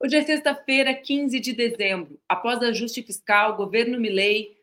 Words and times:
Hoje 0.00 0.16
é 0.16 0.24
sexta-feira, 0.24 0.92
15 0.92 1.40
de 1.40 1.52
dezembro. 1.52 2.20
Após 2.28 2.60
ajuste 2.62 3.02
fiscal, 3.02 3.52
o 3.52 3.56
governo 3.56 3.98
Milei, 3.98 4.56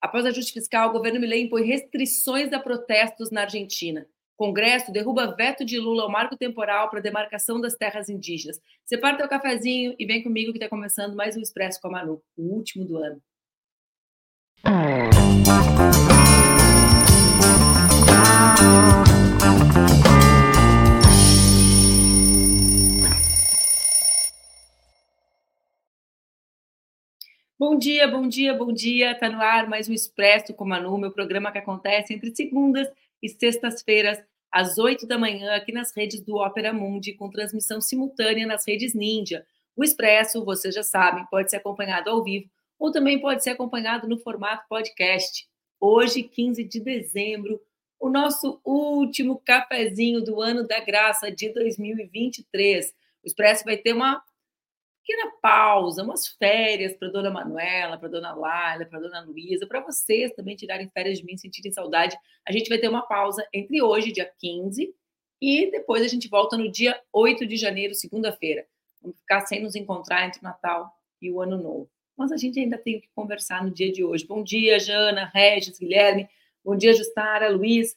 após 0.00 0.24
ajuste 0.24 0.52
fiscal, 0.52 0.88
o 0.88 0.92
governo 0.92 1.20
Milei 1.20 1.42
impõe 1.42 1.64
restrições 1.64 2.52
a 2.52 2.58
protestos 2.58 3.30
na 3.30 3.42
Argentina. 3.42 4.06
Congresso 4.36 4.92
derruba 4.92 5.34
veto 5.34 5.64
de 5.64 5.78
Lula 5.78 6.04
ao 6.04 6.10
marco 6.10 6.36
temporal 6.36 6.88
para 6.88 7.00
demarcação 7.00 7.60
das 7.60 7.76
terras 7.76 8.08
indígenas. 8.08 8.60
Separa 8.84 9.16
teu 9.16 9.28
cafezinho 9.28 9.94
e 9.98 10.06
vem 10.06 10.22
comigo 10.22 10.52
que 10.52 10.58
está 10.58 10.68
começando 10.68 11.14
mais 11.14 11.36
um 11.36 11.40
Expresso 11.40 11.80
com 11.80 11.88
a 11.88 11.92
Manu, 11.92 12.22
o 12.36 12.42
último 12.42 12.84
do 12.84 12.96
ano. 12.96 13.22
Bom 27.66 27.78
dia, 27.78 28.06
bom 28.06 28.28
dia, 28.28 28.52
bom 28.52 28.70
dia. 28.70 29.12
Está 29.12 29.30
no 29.30 29.40
ar 29.40 29.66
mais 29.66 29.88
um 29.88 29.94
Expresso 29.94 30.52
com 30.52 30.66
Manu, 30.66 30.98
meu 30.98 31.10
programa 31.10 31.50
que 31.50 31.56
acontece 31.56 32.12
entre 32.12 32.30
segundas 32.36 32.86
e 33.22 33.28
sextas-feiras, 33.30 34.22
às 34.52 34.76
oito 34.76 35.06
da 35.06 35.16
manhã, 35.16 35.56
aqui 35.56 35.72
nas 35.72 35.96
redes 35.96 36.20
do 36.20 36.36
Opera 36.36 36.74
Mundi, 36.74 37.14
com 37.14 37.30
transmissão 37.30 37.80
simultânea 37.80 38.46
nas 38.46 38.68
redes 38.68 38.92
Ninja. 38.92 39.46
O 39.74 39.82
Expresso, 39.82 40.44
vocês 40.44 40.74
já 40.74 40.82
sabem, 40.82 41.24
pode 41.30 41.48
ser 41.48 41.56
acompanhado 41.56 42.10
ao 42.10 42.22
vivo 42.22 42.50
ou 42.78 42.92
também 42.92 43.18
pode 43.18 43.42
ser 43.42 43.50
acompanhado 43.50 44.06
no 44.06 44.18
formato 44.18 44.68
podcast. 44.68 45.48
Hoje, 45.80 46.22
15 46.22 46.64
de 46.64 46.80
dezembro, 46.80 47.58
o 47.98 48.10
nosso 48.10 48.60
último 48.62 49.40
cafezinho 49.42 50.22
do 50.22 50.42
ano 50.42 50.68
da 50.68 50.80
graça 50.80 51.30
de 51.32 51.48
2023. 51.48 52.92
O 53.24 53.26
Expresso 53.26 53.64
vai 53.64 53.78
ter 53.78 53.94
uma 53.94 54.22
pequena 55.06 55.30
pausa, 55.42 56.02
umas 56.02 56.26
férias 56.26 56.96
para 56.96 57.08
dona 57.08 57.30
Manuela, 57.30 57.98
para 57.98 58.08
dona 58.08 58.34
Laila, 58.34 58.86
para 58.86 59.00
dona 59.00 59.20
Luísa, 59.20 59.66
para 59.66 59.80
vocês 59.80 60.32
também 60.32 60.56
tirarem 60.56 60.88
férias 60.88 61.18
de 61.18 61.24
mim, 61.24 61.36
sentirem 61.36 61.70
saudade. 61.70 62.16
A 62.48 62.50
gente 62.50 62.70
vai 62.70 62.78
ter 62.78 62.88
uma 62.88 63.06
pausa 63.06 63.46
entre 63.52 63.82
hoje, 63.82 64.10
dia 64.10 64.30
15, 64.38 64.94
e 65.42 65.70
depois 65.70 66.02
a 66.02 66.08
gente 66.08 66.26
volta 66.28 66.56
no 66.56 66.70
dia 66.70 66.98
8 67.12 67.46
de 67.46 67.56
janeiro, 67.56 67.94
segunda-feira. 67.94 68.66
Vamos 69.02 69.18
ficar 69.18 69.42
sem 69.42 69.62
nos 69.62 69.74
encontrar 69.74 70.26
entre 70.26 70.40
o 70.40 70.44
Natal 70.44 70.90
e 71.20 71.30
o 71.30 71.40
Ano 71.42 71.58
Novo. 71.58 71.90
Mas 72.16 72.32
a 72.32 72.38
gente 72.38 72.58
ainda 72.58 72.78
tem 72.78 73.00
que 73.00 73.08
conversar 73.14 73.62
no 73.62 73.70
dia 73.70 73.92
de 73.92 74.02
hoje. 74.02 74.26
Bom 74.26 74.42
dia, 74.42 74.78
Jana, 74.78 75.30
Regis, 75.34 75.78
Guilherme. 75.78 76.28
Bom 76.64 76.76
dia, 76.76 76.94
Justara, 76.94 77.50
Luiz 77.50 77.94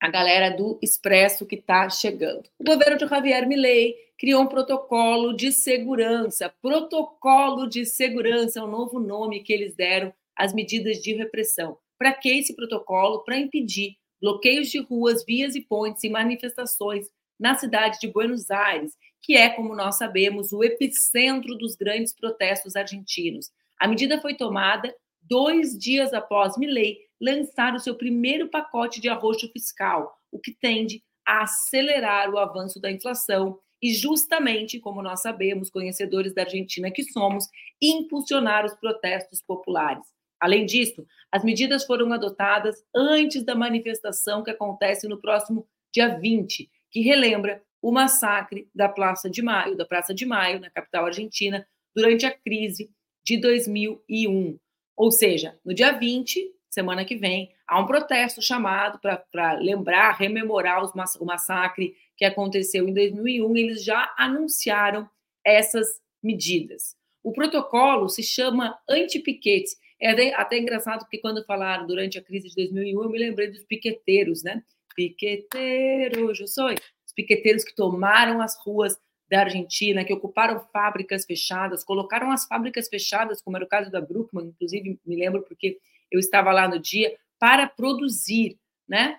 a 0.00 0.08
galera 0.08 0.50
do 0.50 0.78
Expresso 0.80 1.44
que 1.44 1.56
está 1.56 1.90
chegando. 1.90 2.48
O 2.56 2.64
governo 2.64 2.96
de 2.96 3.06
Javier 3.06 3.48
Milei 3.48 3.96
criou 4.18 4.42
um 4.42 4.48
protocolo 4.48 5.32
de 5.32 5.52
segurança. 5.52 6.52
Protocolo 6.60 7.68
de 7.68 7.86
segurança 7.86 8.58
é 8.58 8.62
o 8.62 8.66
novo 8.66 8.98
nome 8.98 9.42
que 9.44 9.52
eles 9.52 9.76
deram 9.76 10.12
às 10.36 10.52
medidas 10.52 10.98
de 10.98 11.14
repressão. 11.14 11.78
Para 11.96 12.12
que 12.12 12.28
esse 12.28 12.54
protocolo? 12.54 13.22
Para 13.24 13.38
impedir 13.38 13.96
bloqueios 14.20 14.68
de 14.68 14.80
ruas, 14.80 15.24
vias 15.24 15.54
e 15.54 15.60
pontes 15.60 16.02
e 16.02 16.08
manifestações 16.08 17.06
na 17.38 17.56
cidade 17.56 18.00
de 18.00 18.08
Buenos 18.08 18.50
Aires, 18.50 18.92
que 19.22 19.36
é, 19.36 19.48
como 19.48 19.76
nós 19.76 19.96
sabemos, 19.96 20.52
o 20.52 20.64
epicentro 20.64 21.56
dos 21.56 21.76
grandes 21.76 22.12
protestos 22.12 22.74
argentinos. 22.74 23.50
A 23.78 23.86
medida 23.86 24.20
foi 24.20 24.34
tomada 24.34 24.92
dois 25.22 25.78
dias 25.78 26.12
após 26.12 26.56
Milei 26.58 26.98
lançar 27.20 27.74
o 27.74 27.78
seu 27.78 27.94
primeiro 27.94 28.48
pacote 28.48 29.00
de 29.00 29.08
arroxo 29.08 29.48
fiscal, 29.52 30.16
o 30.32 30.40
que 30.40 30.52
tende 30.52 31.02
a 31.24 31.42
acelerar 31.42 32.30
o 32.30 32.38
avanço 32.38 32.80
da 32.80 32.90
inflação 32.90 33.60
e, 33.82 33.92
justamente, 33.92 34.80
como 34.80 35.02
nós 35.02 35.22
sabemos, 35.22 35.70
conhecedores 35.70 36.34
da 36.34 36.42
Argentina 36.42 36.90
que 36.90 37.04
somos, 37.04 37.46
impulsionar 37.80 38.64
os 38.64 38.74
protestos 38.74 39.42
populares. 39.42 40.04
Além 40.40 40.66
disso, 40.66 41.06
as 41.32 41.44
medidas 41.44 41.84
foram 41.84 42.12
adotadas 42.12 42.76
antes 42.94 43.44
da 43.44 43.54
manifestação 43.54 44.42
que 44.42 44.50
acontece 44.50 45.08
no 45.08 45.20
próximo 45.20 45.66
dia 45.92 46.08
20, 46.18 46.70
que 46.90 47.00
relembra 47.00 47.62
o 47.82 47.92
massacre 47.92 48.68
da 48.74 48.88
Praça 48.88 49.28
de 49.30 49.42
Maio, 49.42 49.76
da 49.76 49.84
Praça 49.84 50.14
de 50.14 50.26
Maio, 50.26 50.60
na 50.60 50.70
capital 50.70 51.06
argentina, 51.06 51.66
durante 51.94 52.26
a 52.26 52.30
crise 52.30 52.90
de 53.24 53.36
2001. 53.36 54.58
Ou 54.96 55.10
seja, 55.10 55.58
no 55.64 55.74
dia 55.74 55.92
20, 55.92 56.52
semana 56.70 57.04
que 57.04 57.16
vem, 57.16 57.50
há 57.68 57.78
um 57.78 57.86
protesto 57.86 58.40
chamado 58.40 58.98
para 58.98 59.52
lembrar, 59.54 60.12
rememorar 60.12 60.82
os, 60.82 60.92
o 61.20 61.24
massacre 61.24 61.94
que 62.16 62.24
aconteceu 62.24 62.88
em 62.88 62.94
2001. 62.94 63.56
Eles 63.56 63.84
já 63.84 64.12
anunciaram 64.16 65.08
essas 65.44 66.00
medidas. 66.22 66.96
O 67.22 67.32
protocolo 67.32 68.08
se 68.08 68.22
chama 68.22 68.76
anti-piquetes. 68.88 69.76
É 70.00 70.10
até, 70.10 70.34
até 70.34 70.58
engraçado 70.58 71.00
porque 71.00 71.18
quando 71.18 71.44
falaram 71.44 71.86
durante 71.86 72.18
a 72.18 72.22
crise 72.22 72.48
de 72.48 72.54
2001, 72.54 73.02
eu 73.02 73.10
me 73.10 73.18
lembrei 73.18 73.50
dos 73.50 73.64
piqueteiros, 73.64 74.42
né? 74.42 74.62
Piqueteiros, 74.96 76.40
eu 76.40 76.46
sou. 76.46 76.70
Os 76.70 77.12
piqueteiros 77.14 77.64
que 77.64 77.74
tomaram 77.74 78.40
as 78.40 78.56
ruas 78.64 78.98
da 79.28 79.40
Argentina, 79.40 80.04
que 80.04 80.12
ocuparam 80.12 80.60
fábricas 80.72 81.26
fechadas, 81.26 81.84
colocaram 81.84 82.30
as 82.30 82.46
fábricas 82.46 82.88
fechadas, 82.88 83.42
como 83.42 83.56
era 83.56 83.64
o 83.64 83.68
caso 83.68 83.90
da 83.90 84.00
Bruckmann, 84.00 84.46
inclusive 84.46 84.98
me 85.04 85.16
lembro 85.16 85.42
porque 85.42 85.78
eu 86.10 86.18
estava 86.18 86.50
lá 86.50 86.66
no 86.66 86.78
dia, 86.78 87.14
para 87.38 87.66
produzir, 87.66 88.58
né? 88.88 89.18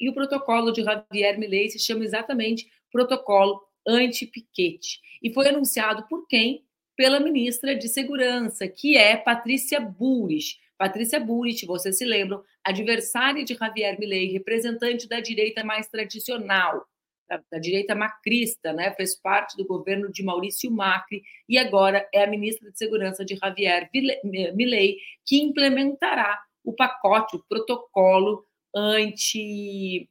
E 0.00 0.08
o 0.08 0.14
protocolo 0.14 0.72
de 0.72 0.82
Javier 0.82 1.38
Milei 1.38 1.68
se 1.68 1.78
chama 1.78 2.04
exatamente 2.04 2.70
Protocolo 2.90 3.60
Anti-Piquete. 3.86 5.00
E 5.22 5.32
foi 5.32 5.48
anunciado 5.48 6.06
por 6.08 6.26
quem? 6.26 6.64
Pela 6.96 7.20
ministra 7.20 7.74
de 7.74 7.88
Segurança, 7.88 8.66
que 8.66 8.96
é 8.96 9.16
Patrícia 9.16 9.80
Burris. 9.80 10.58
Patrícia 10.76 11.20
Burris, 11.20 11.62
vocês 11.62 11.98
se 11.98 12.04
lembram, 12.04 12.42
adversária 12.64 13.44
de 13.44 13.54
Javier 13.54 13.98
Milei, 13.98 14.32
representante 14.32 15.06
da 15.06 15.20
direita 15.20 15.62
mais 15.62 15.88
tradicional, 15.88 16.86
da, 17.28 17.42
da, 17.50 17.58
direita 17.58 17.94
macrista, 17.94 18.72
né? 18.72 18.90
fez 18.92 19.14
parte 19.14 19.56
do 19.56 19.66
governo 19.66 20.10
de 20.10 20.22
Maurício 20.22 20.70
Macri 20.70 21.22
e 21.48 21.58
agora 21.58 22.08
é 22.12 22.24
a 22.24 22.26
ministra 22.26 22.70
de 22.70 22.78
Segurança 22.78 23.24
de 23.24 23.36
Javier 23.36 23.90
Milei, 24.24 24.96
que 25.24 25.40
implementará 25.40 26.38
o 26.64 26.72
pacote, 26.72 27.36
o 27.36 27.44
protocolo 27.48 28.44
anti, 28.74 30.08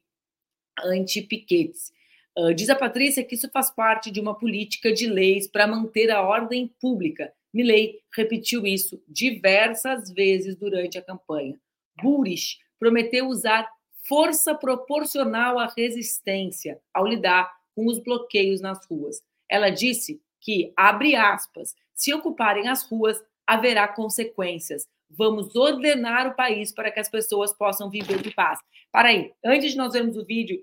anti-piquetes. 0.84 1.92
Uh, 2.36 2.54
diz 2.54 2.70
a 2.70 2.76
Patrícia 2.76 3.24
que 3.24 3.34
isso 3.34 3.50
faz 3.50 3.70
parte 3.70 4.10
de 4.10 4.20
uma 4.20 4.38
política 4.38 4.92
de 4.92 5.06
leis 5.06 5.48
para 5.48 5.66
manter 5.66 6.10
a 6.10 6.22
ordem 6.22 6.68
pública. 6.80 7.32
Milley 7.52 8.00
repetiu 8.14 8.64
isso 8.64 9.02
diversas 9.08 10.10
vezes 10.10 10.54
durante 10.56 10.96
a 10.96 11.02
campanha. 11.02 11.58
Burris 12.00 12.58
prometeu 12.78 13.26
usar 13.26 13.68
força 14.06 14.54
proporcional 14.54 15.58
à 15.58 15.66
resistência 15.76 16.80
ao 16.94 17.06
lidar 17.06 17.52
com 17.74 17.86
os 17.86 17.98
bloqueios 17.98 18.60
nas 18.60 18.86
ruas. 18.86 19.22
Ela 19.48 19.70
disse 19.70 20.22
que, 20.40 20.72
abre 20.76 21.16
aspas, 21.16 21.74
se 21.94 22.14
ocuparem 22.14 22.68
as 22.68 22.82
ruas, 22.84 23.22
haverá 23.46 23.86
consequências. 23.88 24.86
Vamos 25.10 25.54
ordenar 25.56 26.28
o 26.28 26.36
país 26.36 26.72
para 26.72 26.90
que 26.90 27.00
as 27.00 27.08
pessoas 27.08 27.52
possam 27.52 27.90
viver 27.90 28.22
de 28.22 28.30
paz. 28.30 28.60
Para 28.92 29.08
aí, 29.08 29.32
antes 29.44 29.72
de 29.72 29.76
nós 29.76 29.92
vermos 29.92 30.16
o 30.16 30.24
vídeo 30.24 30.62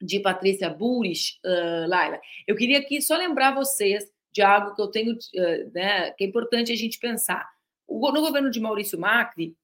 de 0.00 0.20
Patrícia 0.20 0.70
Burris, 0.70 1.38
uh, 1.44 1.88
Laila, 1.88 2.20
eu 2.46 2.56
queria 2.56 2.78
aqui 2.78 3.00
só 3.00 3.16
lembrar 3.16 3.54
vocês 3.54 4.04
de 4.32 4.42
algo 4.42 4.74
que 4.74 4.82
eu 4.82 4.88
tenho, 4.88 5.12
uh, 5.12 5.70
né, 5.72 6.10
que 6.12 6.24
é 6.24 6.26
importante 6.26 6.72
a 6.72 6.76
gente 6.76 6.98
pensar. 6.98 7.48
O, 7.86 8.10
no 8.12 8.20
governo 8.20 8.50
de 8.50 8.60
Maurício 8.60 8.98
Macri, 8.98 9.56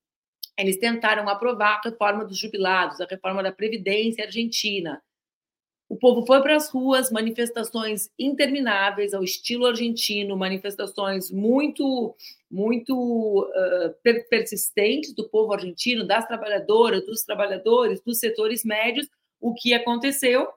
eles 0.58 0.78
tentaram 0.78 1.28
aprovar 1.28 1.76
a 1.76 1.88
reforma 1.88 2.24
dos 2.24 2.38
jubilados, 2.38 3.00
a 3.00 3.06
reforma 3.06 3.42
da 3.42 3.52
Previdência 3.52 4.24
Argentina. 4.24 5.02
O 5.88 5.96
povo 5.96 6.26
foi 6.26 6.42
para 6.42 6.56
as 6.56 6.68
ruas, 6.68 7.12
manifestações 7.12 8.10
intermináveis 8.18 9.14
ao 9.14 9.22
estilo 9.22 9.66
argentino, 9.66 10.36
manifestações 10.36 11.30
muito, 11.30 12.16
muito 12.50 13.44
uh, 13.44 13.94
persistentes 14.28 15.14
do 15.14 15.28
povo 15.28 15.52
argentino, 15.52 16.04
das 16.04 16.26
trabalhadoras, 16.26 17.06
dos 17.06 17.22
trabalhadores, 17.22 18.00
dos 18.00 18.18
setores 18.18 18.64
médios. 18.64 19.08
O 19.40 19.54
que 19.54 19.74
aconteceu? 19.74 20.48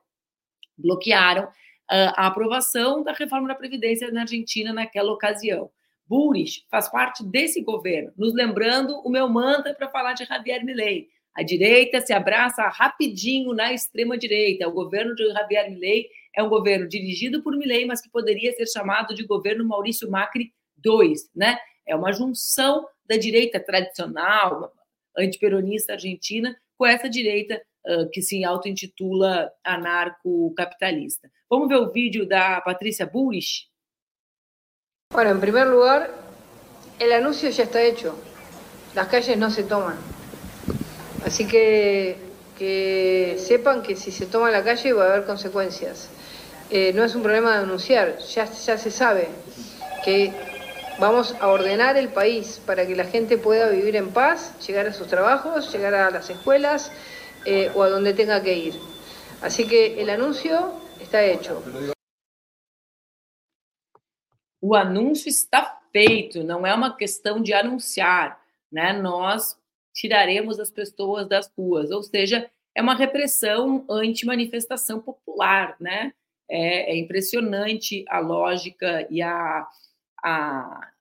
Bloquearam 0.76 1.44
uh, 1.46 1.50
a 1.90 2.26
aprovação 2.26 3.04
da 3.04 3.14
reforma 3.14 3.48
da 3.48 3.56
Previdência 3.56 4.12
na 4.12 4.22
Argentina 4.22 4.74
naquela 4.74 5.12
ocasião. 5.12 5.70
Burris 6.08 6.66
faz 6.72 6.90
parte 6.90 7.24
desse 7.24 7.62
governo, 7.62 8.12
nos 8.18 8.34
lembrando 8.34 9.00
o 9.02 9.10
meu 9.12 9.30
mantra 9.30 9.76
para 9.76 9.90
falar 9.90 10.14
de 10.14 10.26
Javier 10.26 10.66
Milei. 10.66 11.08
A 11.36 11.44
direita 11.44 12.02
se 12.02 12.12
abraça 12.12 12.68
rapidinho 12.68 13.54
na 13.54 13.74
extrema 13.74 14.18
direita. 14.18 14.68
O 14.68 14.72
governo 14.72 15.16
de 15.16 15.32
Javier 15.32 15.70
Milei 15.70 16.10
é 16.36 16.44
um 16.44 16.50
governo 16.50 16.88
dirigido 16.88 17.42
por 17.42 17.56
Milei, 17.56 17.86
mas 17.86 18.02
que 18.02 18.10
poderia 18.10 18.52
ser 18.54 18.68
chamado 18.68 19.14
de 19.14 19.26
governo 19.26 19.66
Maurício 19.66 20.10
Macri 20.10 20.54
II, 20.84 21.14
né? 21.36 21.58
É 21.88 21.96
uma 21.96 22.12
junção 22.12 22.88
da 23.06 23.18
direita 23.18 23.60
tradicional, 23.60 24.72
antiperonista 25.18 25.94
argentina, 25.94 26.56
com 26.78 26.86
essa 26.86 27.10
direita 27.10 27.62
uh, 27.88 28.10
que 28.12 28.22
se 28.22 28.44
auto-intitula 28.44 29.52
anarco-capitalista. 29.64 31.30
Vamos 31.50 31.68
ver 31.68 31.78
o 31.78 31.92
vídeo 31.92 32.28
da 32.28 32.62
Patrícia 32.62 33.06
Bullrich? 33.06 33.68
Bueno, 35.12 35.32
en 35.32 35.40
primer 35.42 35.68
lugar, 35.68 36.12
el 37.00 37.12
anuncio 37.12 37.50
ya 37.50 37.64
está 37.64 37.82
hecho. 37.82 38.16
Las 38.94 39.08
calles 39.08 39.38
no 39.38 39.50
se 39.50 39.64
toman. 39.64 39.98
Así 41.26 41.48
que 41.48 42.30
que 42.60 43.38
sepan 43.40 43.82
que 43.82 43.96
si 43.96 44.12
se 44.12 44.26
toma 44.26 44.52
la 44.52 44.64
calle 44.64 44.92
va 44.92 45.06
a 45.06 45.14
haber 45.14 45.26
consecuencias. 45.26 46.10
Eh, 46.70 46.92
no 46.94 47.04
es 47.06 47.16
un 47.16 47.24
problema 47.24 47.52
de 47.52 47.64
anunciar, 47.64 48.20
ya, 48.20 48.46
ya 48.46 48.78
se 48.78 48.92
sabe 48.92 49.30
que 50.04 50.32
vamos 51.00 51.34
a 51.40 51.48
ordenar 51.48 51.96
el 51.96 52.10
país 52.10 52.62
para 52.66 52.86
que 52.86 52.96
la 52.96 53.06
gente 53.06 53.38
pueda 53.38 53.70
vivir 53.70 53.96
en 53.96 54.10
paz, 54.10 54.54
llegar 54.68 54.86
a 54.88 54.94
sus 54.94 55.08
trabajos, 55.08 55.72
llegar 55.72 55.96
a 55.96 56.12
las 56.12 56.30
escuelas 56.30 56.92
eh, 57.46 57.72
o 57.74 57.82
a 57.82 57.90
donde 57.90 58.14
tenga 58.14 58.44
que 58.44 58.56
ir. 58.56 58.74
Así 59.42 59.66
que 59.66 60.02
el 60.02 60.10
anuncio 60.10 60.74
está 61.00 61.24
hecho. 61.24 61.64
O 64.62 64.76
anúncio 64.76 65.30
está 65.30 65.80
feito, 65.94 66.44
não 66.44 66.68
é 66.68 66.74
uma 66.74 66.98
questão 66.98 67.42
de 67.42 67.54
anunciar, 67.54 68.38
né? 68.70 68.92
Nós 68.92 69.58
tiraremos 69.94 70.60
as 70.60 70.72
pessoas 70.72 71.28
das 71.28 71.52
ruas, 71.58 71.92
ou 71.92 72.04
seja, 72.04 72.50
é 72.76 72.82
uma 72.82 72.96
repressão 72.96 73.86
anti-manifestação 73.90 75.02
popular, 75.02 75.76
né? 75.80 76.14
É, 76.50 76.94
é, 76.94 76.98
impressionante 76.98 78.04
a 78.08 78.20
lógica 78.20 79.08
e 79.12 79.22
a, 79.22 79.68
a 80.24 80.92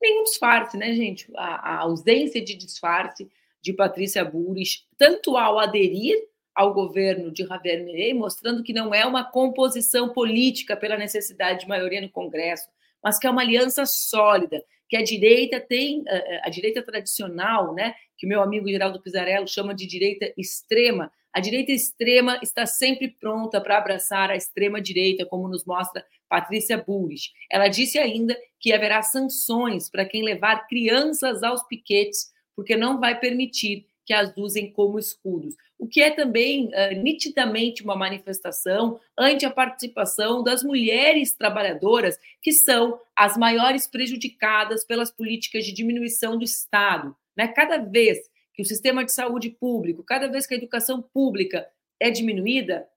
nenhum 0.00 0.24
disfarce, 0.24 0.76
né, 0.78 0.94
gente? 0.94 1.30
A, 1.36 1.74
a, 1.74 1.78
ausência 1.80 2.42
de 2.42 2.54
disfarce 2.54 3.28
de 3.60 3.72
Patrícia 3.72 4.24
Burris, 4.24 4.86
tanto 4.96 5.36
ao 5.36 5.58
aderir 5.58 6.16
ao 6.54 6.72
governo 6.72 7.30
de 7.30 7.44
Javier 7.44 7.84
Milei, 7.84 8.14
mostrando 8.14 8.62
que 8.62 8.72
não 8.72 8.94
é 8.94 9.04
uma 9.04 9.24
composição 9.24 10.08
política 10.08 10.74
pela 10.74 10.96
necessidade 10.96 11.60
de 11.60 11.68
maioria 11.68 12.00
no 12.00 12.08
Congresso, 12.08 12.66
mas 13.02 13.18
que 13.18 13.26
é 13.26 13.30
uma 13.30 13.42
aliança 13.42 13.84
sólida, 13.84 14.64
que 14.88 14.96
a 14.96 15.02
direita 15.02 15.60
tem, 15.60 16.04
a 16.42 16.48
direita 16.48 16.82
tradicional, 16.82 17.74
né, 17.74 17.94
que 18.16 18.26
meu 18.26 18.40
amigo 18.40 18.68
Geraldo 18.68 19.02
Pizarello 19.02 19.46
chama 19.48 19.74
de 19.74 19.86
direita 19.86 20.32
extrema, 20.36 21.10
a 21.32 21.40
direita 21.40 21.70
extrema 21.70 22.40
está 22.42 22.64
sempre 22.64 23.08
pronta 23.10 23.60
para 23.60 23.76
abraçar 23.76 24.30
a 24.30 24.36
extrema 24.36 24.80
direita, 24.80 25.26
como 25.26 25.48
nos 25.48 25.66
mostra 25.66 26.02
Patrícia 26.30 26.78
Bullrich. 26.78 27.30
Ela 27.50 27.68
disse 27.68 27.98
ainda 27.98 28.34
que 28.58 28.72
haverá 28.72 29.02
sanções 29.02 29.90
para 29.90 30.06
quem 30.06 30.22
levar 30.22 30.66
crianças 30.66 31.42
aos 31.42 31.62
piquetes, 31.68 32.32
porque 32.54 32.74
não 32.74 32.98
vai 32.98 33.20
permitir 33.20 33.86
que 34.06 34.14
as 34.14 34.32
usem 34.36 34.72
como 34.72 34.98
escudos 34.98 35.54
o 35.78 35.86
que 35.86 36.00
é 36.00 36.10
também 36.10 36.68
uh, 36.68 37.02
nitidamente 37.02 37.82
uma 37.82 37.96
manifestação 37.96 38.98
ante 39.16 39.44
a 39.44 39.50
participação 39.50 40.42
das 40.42 40.62
mulheres 40.62 41.34
trabalhadoras, 41.34 42.18
que 42.40 42.52
são 42.52 42.98
as 43.14 43.36
maiores 43.36 43.86
prejudicadas 43.86 44.84
pelas 44.84 45.10
políticas 45.10 45.64
de 45.64 45.72
diminuição 45.72 46.38
do 46.38 46.44
Estado. 46.44 47.14
Né? 47.36 47.48
Cada 47.48 47.78
vez 47.78 48.18
que 48.54 48.62
o 48.62 48.64
sistema 48.64 49.04
de 49.04 49.12
saúde 49.12 49.50
público, 49.50 50.02
cada 50.02 50.28
vez 50.28 50.46
que 50.46 50.54
a 50.54 50.56
educação 50.56 51.02
pública 51.02 51.66
é 52.00 52.10
diminuída, 52.10 52.88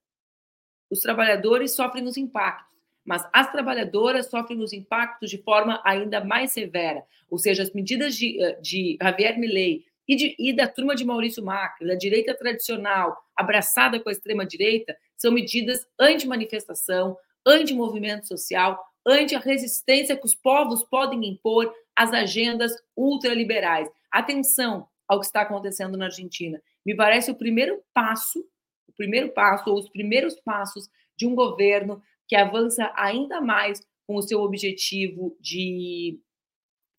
os 0.90 1.02
trabalhadores 1.02 1.72
sofrem 1.72 2.06
os 2.06 2.16
impactos. 2.16 2.80
Mas 3.04 3.28
as 3.34 3.52
trabalhadoras 3.52 4.30
sofrem 4.30 4.62
os 4.62 4.72
impactos 4.72 5.30
de 5.30 5.38
forma 5.40 5.82
ainda 5.84 6.24
mais 6.24 6.52
severa. 6.52 7.04
Ou 7.30 7.38
seja, 7.38 7.64
as 7.64 7.74
medidas 7.74 8.16
de, 8.16 8.38
de 8.62 8.98
Javier 9.02 9.38
Milei 9.38 9.86
e, 10.10 10.16
de, 10.16 10.36
e 10.40 10.52
da 10.52 10.68
turma 10.68 10.96
de 10.96 11.06
Maurício 11.06 11.46
Macri, 11.46 11.88
da 11.88 11.94
direita 11.94 12.34
tradicional, 12.34 13.16
abraçada 13.36 14.00
com 14.00 14.10
a 14.10 14.12
extrema-direita, 14.12 14.98
são 15.16 15.32
medidas 15.32 15.86
anti-manifestação, 16.00 17.16
anti-movimento 17.46 18.28
social, 18.28 18.84
anti 19.06 19.36
a 19.36 19.40
resistência 19.40 20.18
que 20.18 20.26
os 20.26 20.34
povos 20.34 20.84
podem 20.84 21.30
impor 21.30 21.72
às 21.96 22.12
agendas 22.12 22.74
ultraliberais. 22.98 23.88
Atenção 24.12 24.88
ao 25.08 25.20
que 25.20 25.28
está 25.28 25.42
acontecendo 25.42 25.96
na 25.96 26.06
Argentina. 26.06 26.60
Me 26.84 26.96
parece 26.96 27.30
o 27.30 27.36
primeiro 27.36 27.80
passo, 27.94 28.40
o 28.88 28.94
primeiro 28.94 29.30
passo, 29.30 29.70
ou 29.70 29.78
os 29.78 29.90
primeiros 29.90 30.40
passos 30.40 30.90
de 31.16 31.28
um 31.28 31.36
governo 31.36 32.02
que 32.28 32.36
avança 32.36 32.92
ainda 32.96 33.40
mais 33.40 33.80
com 34.08 34.16
o 34.16 34.24
seu 34.24 34.42
objetivo 34.42 35.38
de 35.40 36.20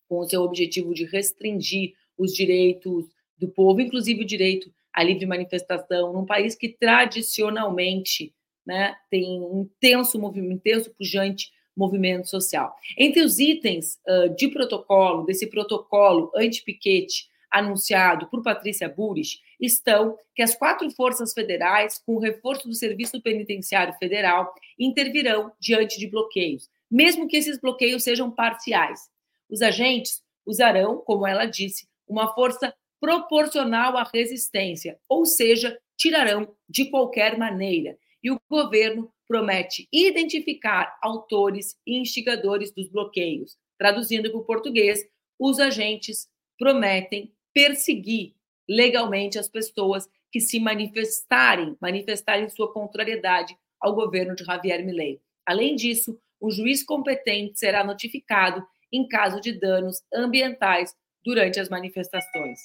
com 0.09 0.19
o 0.19 0.29
seu 0.29 0.43
objetivo 0.43 0.93
de 0.93 1.05
restringir 1.05 1.95
os 2.21 2.33
direitos 2.33 3.07
do 3.39 3.49
povo, 3.49 3.81
inclusive 3.81 4.23
o 4.23 4.27
direito 4.27 4.71
à 4.93 5.03
livre 5.03 5.25
manifestação, 5.25 6.13
num 6.13 6.27
país 6.27 6.55
que 6.55 6.69
tradicionalmente 6.69 8.35
né, 8.67 8.95
tem 9.11 9.41
um 9.41 9.63
intenso 9.63 10.19
movimento, 10.19 10.53
intenso, 10.53 10.91
pujante 10.91 11.51
movimento 11.77 12.29
social. 12.29 12.75
Entre 12.99 13.23
os 13.23 13.39
itens 13.39 13.99
uh, 14.07 14.35
de 14.37 14.49
protocolo, 14.49 15.25
desse 15.25 15.47
protocolo 15.47 16.31
anti-piquete 16.37 17.31
anunciado 17.51 18.29
por 18.29 18.43
Patrícia 18.43 18.89
Burris, 18.89 19.41
estão 19.59 20.17
que 20.35 20.43
as 20.43 20.55
quatro 20.55 20.89
forças 20.91 21.33
federais, 21.33 21.99
com 22.05 22.15
o 22.15 22.21
reforço 22.21 22.69
do 22.69 22.75
Serviço 22.75 23.21
Penitenciário 23.21 23.95
Federal, 23.95 24.53
intervirão 24.79 25.53
diante 25.59 25.99
de 25.99 26.07
bloqueios, 26.07 26.69
mesmo 26.91 27.27
que 27.27 27.37
esses 27.37 27.59
bloqueios 27.59 28.05
sejam 28.05 28.31
parciais. 28.31 29.01
Os 29.49 29.63
agentes 29.63 30.23
usarão, 30.47 30.99
como 30.99 31.27
ela 31.27 31.45
disse, 31.45 31.90
uma 32.11 32.35
força 32.35 32.75
proporcional 33.01 33.97
à 33.97 34.03
resistência, 34.03 34.99
ou 35.09 35.25
seja, 35.25 35.79
tirarão 35.97 36.55
de 36.69 36.91
qualquer 36.91 37.39
maneira. 37.39 37.97
E 38.23 38.31
o 38.31 38.41
governo 38.51 39.11
promete 39.27 39.89
identificar 39.93 40.99
autores 41.01 41.77
e 41.87 41.97
instigadores 41.97 42.73
dos 42.73 42.89
bloqueios. 42.89 43.57
Traduzindo 43.79 44.31
para 44.31 44.41
o 44.41 44.45
português, 44.45 45.07
os 45.39 45.59
agentes 45.59 46.29
prometem 46.59 47.33
perseguir 47.55 48.35
legalmente 48.69 49.39
as 49.39 49.49
pessoas 49.49 50.09
que 50.31 50.41
se 50.41 50.61
manifestarem, 50.61 51.77
manifestarem 51.81 52.49
sua 52.51 52.73
contrariedade 52.73 53.57
ao 53.81 53.95
governo 53.95 54.35
de 54.35 54.45
Javier 54.45 54.85
Milei. 54.85 55.21
Além 55.47 55.75
disso, 55.75 56.21
o 56.41 56.51
juiz 56.51 56.83
competente 56.83 57.59
será 57.59 57.83
notificado 57.83 58.65
em 58.93 59.07
caso 59.07 59.41
de 59.41 59.53
danos 59.53 60.03
ambientais 60.13 60.95
durante 61.25 61.61
as 61.61 61.69
manifestações. 61.69 62.59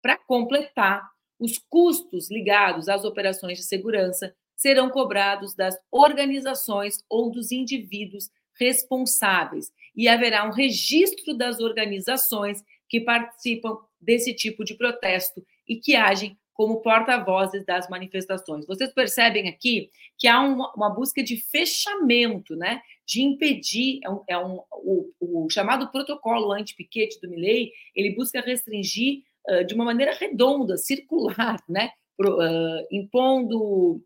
Para 0.00 0.16
completar, 0.16 1.08
os 1.38 1.58
custos 1.58 2.30
ligados 2.30 2.88
às 2.88 3.04
operações 3.04 3.58
de 3.58 3.64
segurança 3.64 4.34
serão 4.56 4.90
cobrados 4.90 5.54
das 5.54 5.76
organizações 5.90 6.98
ou 7.08 7.30
dos 7.30 7.50
indivíduos 7.50 8.30
responsáveis 8.58 9.72
e 9.96 10.08
haverá 10.08 10.46
um 10.46 10.52
registro 10.52 11.36
das 11.36 11.60
organizações 11.60 12.62
que 12.88 13.00
participam 13.00 13.78
desse 14.00 14.34
tipo 14.34 14.64
de 14.64 14.74
protesto 14.74 15.44
e 15.66 15.76
que 15.76 15.96
agem 15.96 16.38
como 16.54 16.82
porta-vozes 16.82 17.64
das 17.64 17.88
manifestações. 17.88 18.66
Vocês 18.66 18.92
percebem 18.92 19.48
aqui 19.48 19.90
que 20.18 20.28
há 20.28 20.40
uma, 20.40 20.72
uma 20.74 20.90
busca 20.90 21.22
de 21.22 21.36
fechamento, 21.36 22.54
né? 22.54 22.82
de 23.06 23.22
impedir, 23.22 24.00
é 24.04 24.10
um, 24.10 24.24
é 24.28 24.38
um 24.38 24.60
o, 24.72 25.12
o, 25.20 25.50
chamado 25.50 25.90
protocolo 25.90 26.52
anti-piquete 26.52 27.20
do 27.20 27.28
Milley, 27.28 27.72
ele 27.94 28.14
busca 28.14 28.40
restringir 28.40 29.22
uh, 29.48 29.64
de 29.64 29.74
uma 29.74 29.84
maneira 29.84 30.14
redonda, 30.14 30.76
circular, 30.76 31.62
né? 31.68 31.90
Pro, 32.16 32.38
uh, 32.38 32.86
impondo, 32.90 33.96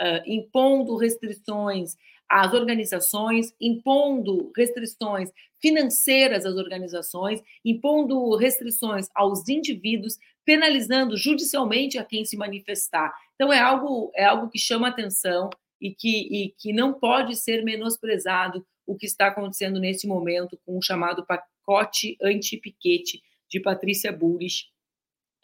uh, 0.00 0.22
impondo 0.26 0.96
restrições 0.96 1.96
às 2.28 2.52
organizações, 2.52 3.54
impondo 3.60 4.52
restrições 4.56 5.30
financeiras 5.60 6.44
às 6.44 6.56
organizações, 6.56 7.42
impondo 7.64 8.36
restrições 8.36 9.08
aos 9.14 9.48
indivíduos, 9.48 10.18
penalizando 10.46 11.16
judicialmente 11.16 11.98
a 11.98 12.04
quem 12.04 12.24
se 12.24 12.36
manifestar. 12.36 13.12
Então 13.34 13.52
é 13.52 13.58
algo 13.58 14.10
é 14.14 14.24
algo 14.24 14.48
que 14.48 14.58
chama 14.58 14.88
atenção 14.88 15.50
e 15.80 15.92
que, 15.92 16.08
e 16.30 16.54
que 16.56 16.72
não 16.72 16.94
pode 16.94 17.36
ser 17.36 17.62
menosprezado 17.62 18.66
o 18.86 18.96
que 18.96 19.04
está 19.04 19.26
acontecendo 19.26 19.80
nesse 19.80 20.06
momento 20.06 20.58
com 20.64 20.78
o 20.78 20.82
chamado 20.82 21.26
pacote 21.26 22.16
anti-piquete 22.22 23.22
de 23.50 23.60
Patrícia 23.60 24.12
Burris 24.12 24.70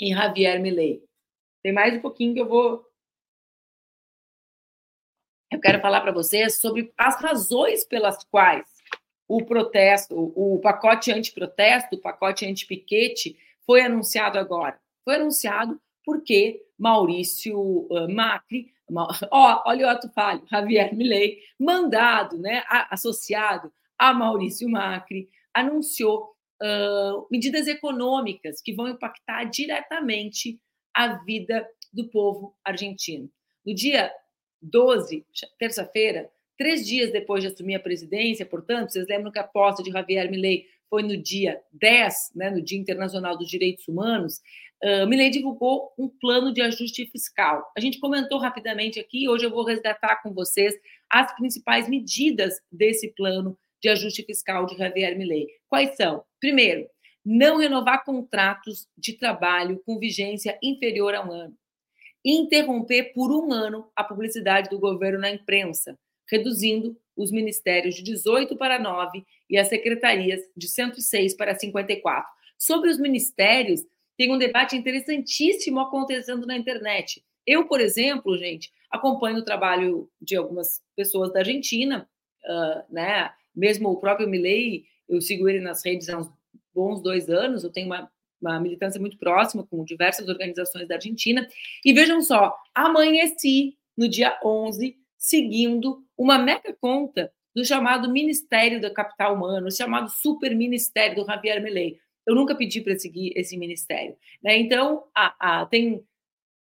e 0.01 0.15
Javier 0.15 0.61
Milei. 0.61 1.03
Tem 1.63 1.73
mais 1.73 1.95
um 1.95 2.01
pouquinho 2.01 2.35
que 2.35 2.41
eu 2.41 2.49
vou. 2.49 2.87
Eu 5.51 5.61
quero 5.61 5.81
falar 5.81 6.01
para 6.01 6.13
vocês 6.13 6.59
sobre 6.59 6.93
as 6.97 7.21
razões 7.21 7.85
pelas 7.85 8.25
quais 8.25 8.67
o 9.29 9.45
protesto, 9.45 10.15
o 10.15 10.61
pacote 10.61 11.11
anti-protesto, 11.13 11.97
o 11.97 12.01
pacote 12.01 12.47
anti-piquete 12.47 13.37
foi 13.67 13.81
anunciado 13.83 14.39
agora. 14.39 14.82
Foi 15.05 15.17
anunciado 15.17 15.81
porque 16.05 16.65
Maurício 16.79 17.89
Macri 18.09 18.73
Ó, 19.31 19.63
olha 19.67 19.87
o 19.87 19.91
ato 19.91 20.09
falho, 20.11 20.43
Javier 20.51 20.95
Milei, 20.95 21.39
mandado, 21.59 22.37
né, 22.39 22.63
associado 22.91 23.73
a 23.99 24.13
Maurício 24.13 24.69
Macri, 24.69 25.29
anunciou 25.55 26.35
uh, 26.63 27.27
medidas 27.31 27.67
econômicas 27.67 28.61
que 28.61 28.75
vão 28.75 28.89
impactar 28.89 29.45
diretamente 29.45 30.61
a 30.95 31.15
vida 31.25 31.67
do 31.93 32.09
povo 32.09 32.55
argentino. 32.65 33.31
No 33.65 33.75
dia 33.75 34.13
12, 34.61 35.25
terça-feira, 35.59 36.31
Três 36.63 36.87
dias 36.87 37.11
depois 37.11 37.43
de 37.43 37.49
assumir 37.49 37.75
a 37.75 37.81
presidência, 37.81 38.47
portanto, 38.47 38.91
vocês 38.91 39.09
lembram 39.09 39.33
que 39.33 39.39
a 39.39 39.43
posse 39.43 39.83
de 39.83 39.91
Javier 39.91 40.31
Milei 40.31 40.67
foi 40.89 41.03
no 41.03 41.17
dia 41.17 41.61
10, 41.73 42.33
né, 42.37 42.51
no 42.51 42.63
Dia 42.63 42.79
Internacional 42.79 43.37
dos 43.37 43.49
Direitos 43.49 43.89
Humanos, 43.89 44.41
uh, 44.85 45.31
divulgou 45.31 45.93
um 45.99 46.09
plano 46.09 46.53
de 46.53 46.61
ajuste 46.61 47.07
fiscal. 47.07 47.71
A 47.77 47.81
gente 47.81 48.01
comentou 48.01 48.39
rapidamente 48.39 48.99
aqui, 48.99 49.29
hoje 49.29 49.45
eu 49.47 49.51
vou 49.51 49.65
resgatar 49.65 50.23
com 50.23 50.33
vocês 50.33 50.75
as 51.09 51.35
principais 51.37 51.89
medidas 51.89 52.61
desse 52.71 53.09
plano 53.15 53.59
de 53.81 53.89
ajuste 53.89 54.23
fiscal 54.25 54.67
de 54.67 54.77
Javier 54.77 55.17
Milei. 55.17 55.49
Quais 55.69 55.97
são? 55.97 56.25
Primeiro, 56.41 56.89
não 57.25 57.59
renovar 57.59 58.05
contratos 58.05 58.89
de 58.97 59.15
trabalho 59.15 59.81
com 59.85 59.99
vigência 59.99 60.59
inferior 60.63 61.15
a 61.15 61.25
um 61.25 61.33
ano. 61.33 61.57
Interromper 62.25 63.13
por 63.13 63.33
um 63.33 63.53
ano 63.53 63.91
a 63.97 64.05
publicidade 64.05 64.71
do 64.71 64.79
governo 64.79 65.21
na 65.21 65.31
imprensa, 65.31 65.99
reduzindo 66.31 66.97
os 67.17 67.31
ministérios 67.31 67.95
de 67.95 68.03
18 68.03 68.57
para 68.57 68.79
9 68.79 69.25
e 69.51 69.59
as 69.59 69.69
secretarias 69.69 70.41
de 70.57 70.69
106 70.69 71.35
para 71.35 71.55
54. 71.55 72.31
Sobre 72.57 72.91
os 72.91 72.99
ministérios, 72.99 73.85
tem 74.17 74.33
um 74.33 74.39
debate 74.39 74.77
interessantíssimo 74.77 75.81
acontecendo 75.81 76.47
na 76.47 76.57
internet. 76.57 77.25
Eu, 77.47 77.67
por 77.67 77.81
exemplo, 77.81 78.37
gente, 78.37 78.73
acompanho 78.91 79.39
o 79.39 79.45
trabalho 79.45 80.09
de 80.21 80.37
algumas 80.37 80.81
pessoas 80.95 81.33
da 81.33 81.41
Argentina, 81.41 82.09
uh, 82.45 82.93
né? 82.93 83.33
Mesmo 83.55 83.91
o 83.91 84.01
próprio 84.01 84.29
Milley, 84.29 84.85
eu 85.09 85.21
sigo 85.21 85.49
ele 85.49 85.61
nas 85.61 85.85
redes 85.85 86.09
há 86.09 86.19
uns 86.19 86.31
bons 86.75 87.03
dois 87.03 87.29
anos, 87.29 87.65
eu 87.65 87.71
tenho 87.71 87.87
uma, 87.87 88.11
uma 88.41 88.59
militância 88.61 89.01
muito 89.01 89.19
próxima 89.19 89.67
com 89.67 89.85
diversas 89.85 90.29
organizações 90.29 90.89
da 90.89 90.95
Argentina. 90.95 91.47
E 91.85 91.93
vejam 91.93 92.21
só, 92.23 92.57
amanheci 92.75 93.77
no 93.97 94.09
dia 94.09 94.39
11 94.43 94.97
seguindo 95.19 96.05
uma 96.17 96.39
mega 96.39 96.75
conta 96.81 97.33
do 97.55 97.65
chamado 97.65 98.11
Ministério 98.11 98.81
da 98.81 98.91
Capital 98.91 99.37
Humano, 99.37 99.71
chamado 99.71 100.11
Super 100.11 100.55
Ministério 100.55 101.17
do 101.17 101.27
Javier 101.27 101.63
Milei. 101.63 102.01
Eu 102.27 102.35
nunca 102.35 102.55
pedi 102.55 102.81
para 102.81 102.99
seguir 102.99 103.33
esse 103.37 103.57
ministério. 103.57 104.17
Né? 104.43 104.59
Então, 104.59 105.05
a, 105.15 105.61
a, 105.61 105.67
tem, 105.67 105.95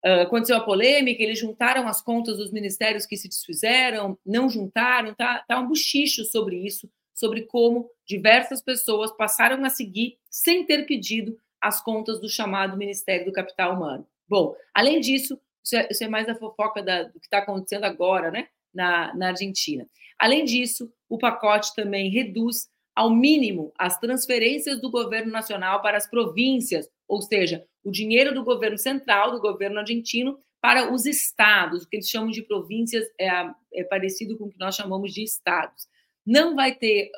uh, 0.04 0.22
aconteceu 0.22 0.56
a 0.56 0.64
polêmica, 0.64 1.22
eles 1.22 1.38
juntaram 1.38 1.88
as 1.88 2.02
contas 2.02 2.36
dos 2.36 2.52
ministérios 2.52 3.06
que 3.06 3.16
se 3.16 3.28
desfizeram, 3.28 4.18
não 4.24 4.48
juntaram, 4.48 5.14
tá, 5.14 5.44
tá 5.46 5.58
um 5.58 5.68
buchicho 5.68 6.24
sobre 6.24 6.56
isso, 6.56 6.90
sobre 7.14 7.42
como 7.42 7.90
diversas 8.06 8.62
pessoas 8.62 9.10
passaram 9.10 9.64
a 9.64 9.70
seguir, 9.70 10.18
sem 10.30 10.64
ter 10.64 10.86
pedido, 10.86 11.38
as 11.60 11.82
contas 11.82 12.20
do 12.20 12.28
chamado 12.28 12.76
Ministério 12.76 13.26
do 13.26 13.32
Capital 13.32 13.74
Humano. 13.74 14.06
Bom, 14.28 14.54
além 14.72 15.00
disso, 15.00 15.40
isso 15.64 15.76
é, 15.76 15.88
isso 15.90 16.04
é 16.04 16.08
mais 16.08 16.28
a 16.28 16.34
fofoca 16.34 16.82
da, 16.82 17.02
do 17.04 17.18
que 17.18 17.26
está 17.26 17.38
acontecendo 17.38 17.84
agora, 17.84 18.30
né, 18.30 18.48
na, 18.72 19.14
na 19.14 19.28
Argentina. 19.28 19.86
Além 20.18 20.44
disso, 20.44 20.92
o 21.08 21.18
pacote 21.18 21.74
também 21.74 22.10
reduz 22.10 22.68
ao 22.98 23.10
mínimo 23.10 23.72
as 23.78 23.96
transferências 23.96 24.80
do 24.80 24.90
governo 24.90 25.30
nacional 25.30 25.80
para 25.80 25.96
as 25.96 26.10
províncias, 26.10 26.90
ou 27.06 27.22
seja, 27.22 27.64
o 27.84 27.92
dinheiro 27.92 28.34
do 28.34 28.42
governo 28.42 28.76
central, 28.76 29.30
do 29.30 29.40
governo 29.40 29.78
argentino, 29.78 30.36
para 30.60 30.92
os 30.92 31.06
estados, 31.06 31.84
o 31.84 31.88
que 31.88 31.94
eles 31.94 32.10
chamam 32.10 32.28
de 32.28 32.42
províncias 32.42 33.06
é, 33.16 33.28
é 33.72 33.84
parecido 33.84 34.36
com 34.36 34.46
o 34.46 34.50
que 34.50 34.58
nós 34.58 34.74
chamamos 34.74 35.14
de 35.14 35.22
estados. 35.22 35.86
Não 36.26 36.56
vai 36.56 36.74
ter 36.74 37.12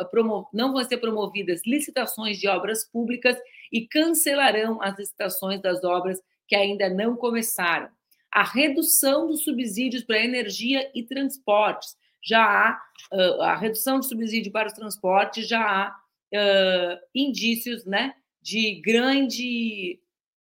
não 0.52 0.74
vão 0.74 0.84
ser 0.84 0.98
promovidas 0.98 1.62
licitações 1.66 2.38
de 2.38 2.46
obras 2.46 2.84
públicas 2.84 3.38
e 3.72 3.88
cancelarão 3.88 4.82
as 4.82 4.98
licitações 4.98 5.62
das 5.62 5.82
obras 5.82 6.20
que 6.46 6.54
ainda 6.54 6.90
não 6.90 7.16
começaram 7.16 7.88
a 8.30 8.44
redução 8.44 9.26
dos 9.26 9.44
subsídios 9.44 10.04
para 10.04 10.22
energia 10.22 10.90
e 10.94 11.02
transportes. 11.02 11.96
Já 12.22 12.42
há 12.42 12.82
uh, 13.12 13.42
a 13.42 13.56
redução 13.56 14.00
de 14.00 14.06
subsídio 14.06 14.52
para 14.52 14.68
os 14.68 14.74
transportes, 14.74 15.48
já 15.48 15.60
há 15.60 15.96
uh, 16.34 16.98
indícios 17.14 17.84
né, 17.84 18.14
de 18.42 18.80
grande 18.80 20.00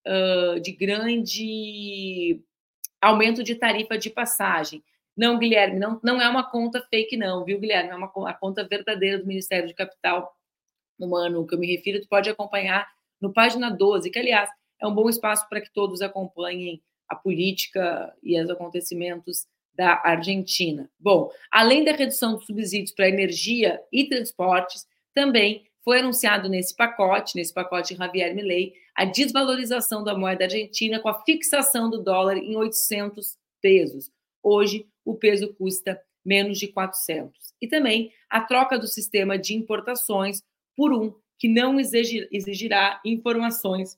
uh, 0.07 0.59
de 0.59 0.71
grande 0.71 2.41
aumento 3.01 3.43
de 3.43 3.55
tarifa 3.55 3.97
de 3.97 4.09
passagem. 4.09 4.83
Não, 5.15 5.37
Guilherme, 5.37 5.79
não, 5.79 5.99
não 6.03 6.21
é 6.21 6.29
uma 6.29 6.49
conta 6.49 6.81
fake, 6.89 7.17
não, 7.17 7.43
viu, 7.43 7.59
Guilherme? 7.59 7.89
É 7.89 7.95
uma 7.95 8.11
a 8.29 8.33
conta 8.33 8.67
verdadeira 8.67 9.19
do 9.19 9.27
Ministério 9.27 9.67
de 9.67 9.73
Capital 9.73 10.35
Humano, 10.99 11.45
que 11.45 11.55
eu 11.55 11.59
me 11.59 11.67
refiro, 11.67 11.99
tu 11.99 12.07
pode 12.07 12.29
acompanhar 12.29 12.87
no 13.19 13.33
página 13.33 13.69
12, 13.69 14.09
que, 14.09 14.19
aliás, 14.19 14.49
é 14.79 14.87
um 14.87 14.93
bom 14.93 15.09
espaço 15.09 15.47
para 15.49 15.61
que 15.61 15.71
todos 15.71 16.01
acompanhem 16.01 16.81
a 17.07 17.15
política 17.15 18.15
e 18.23 18.39
os 18.39 18.49
acontecimentos 18.49 19.45
da 19.73 20.01
Argentina. 20.03 20.89
Bom, 20.99 21.31
além 21.51 21.83
da 21.83 21.93
redução 21.93 22.35
dos 22.35 22.45
subsídios 22.45 22.91
para 22.91 23.09
energia 23.09 23.81
e 23.91 24.07
transportes, 24.07 24.85
também 25.13 25.65
foi 25.83 25.99
anunciado 25.99 26.47
nesse 26.47 26.75
pacote, 26.75 27.35
nesse 27.35 27.53
pacote 27.53 27.95
Javier 27.95 28.35
Milei, 28.35 28.73
a 28.95 29.05
desvalorização 29.05 30.03
da 30.03 30.15
moeda 30.15 30.45
argentina 30.45 30.99
com 30.99 31.09
a 31.09 31.21
fixação 31.23 31.89
do 31.89 32.03
dólar 32.03 32.37
em 32.37 32.55
800 32.55 33.37
pesos. 33.61 34.11
Hoje, 34.43 34.87
o 35.03 35.15
peso 35.15 35.53
custa 35.55 35.99
menos 36.23 36.59
de 36.59 36.67
400. 36.67 37.53
E 37.59 37.67
também 37.67 38.11
a 38.29 38.41
troca 38.41 38.77
do 38.77 38.87
sistema 38.87 39.37
de 39.37 39.55
importações 39.55 40.43
por 40.75 40.93
um 40.93 41.13
que 41.37 41.47
não 41.47 41.79
exigirá 41.79 43.01
informações 43.03 43.97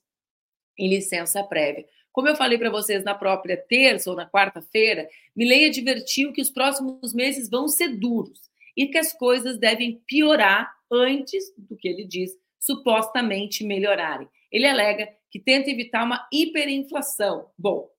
em 0.78 0.90
licença 0.90 1.44
prévia. 1.44 1.86
Como 2.14 2.28
eu 2.30 2.36
falei 2.36 2.60
para 2.60 2.70
vocês 2.70 3.04
na 3.04 3.16
própria 3.16 3.58
terça 3.58 4.10
ou 4.12 4.16
na 4.16 4.30
quarta-feira, 4.30 5.10
Milley 5.36 5.66
advertiu 5.66 6.32
que 6.32 6.42
os 6.42 6.52
próximos 6.52 7.12
meses 7.12 7.50
vão 7.50 7.68
ser 7.68 7.90
duros 7.98 8.40
e 8.78 8.88
que 8.88 9.00
as 9.00 9.12
coisas 9.12 9.58
devem 9.58 10.00
piorar 10.06 10.72
antes 10.92 11.44
do 11.58 11.76
que 11.76 11.88
ele 11.88 12.06
diz 12.06 12.32
supostamente 12.60 13.66
melhorarem. 13.66 14.30
Ele 14.52 14.68
alega 14.68 15.10
que 15.32 15.40
tenta 15.40 15.72
evitar 15.72 16.06
uma 16.06 16.28
hiperinflação. 16.32 17.50
Bom, 17.58 17.90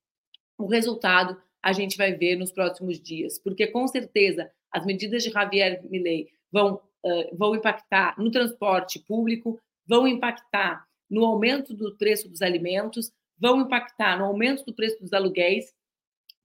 o 0.56 0.66
resultado 0.66 1.36
a 1.60 1.72
gente 1.72 1.96
vai 1.96 2.12
ver 2.12 2.36
nos 2.36 2.52
próximos 2.52 3.00
dias, 3.00 3.36
porque 3.38 3.66
com 3.66 3.86
certeza 3.88 4.48
as 4.70 4.86
medidas 4.86 5.24
de 5.24 5.30
Javier 5.30 5.82
Milei 5.90 6.28
vão, 6.52 6.74
uh, 7.04 7.36
vão 7.36 7.56
impactar 7.56 8.14
no 8.16 8.30
transporte 8.30 9.00
público, 9.00 9.60
vão 9.84 10.06
impactar 10.06 10.86
no 11.10 11.24
aumento 11.24 11.74
do 11.74 11.96
preço 11.96 12.28
dos 12.28 12.42
alimentos, 12.42 13.10
vão 13.38 13.62
impactar 13.62 14.18
no 14.18 14.24
aumento 14.24 14.64
do 14.64 14.74
preço 14.74 15.00
dos 15.00 15.12
aluguéis, 15.12 15.72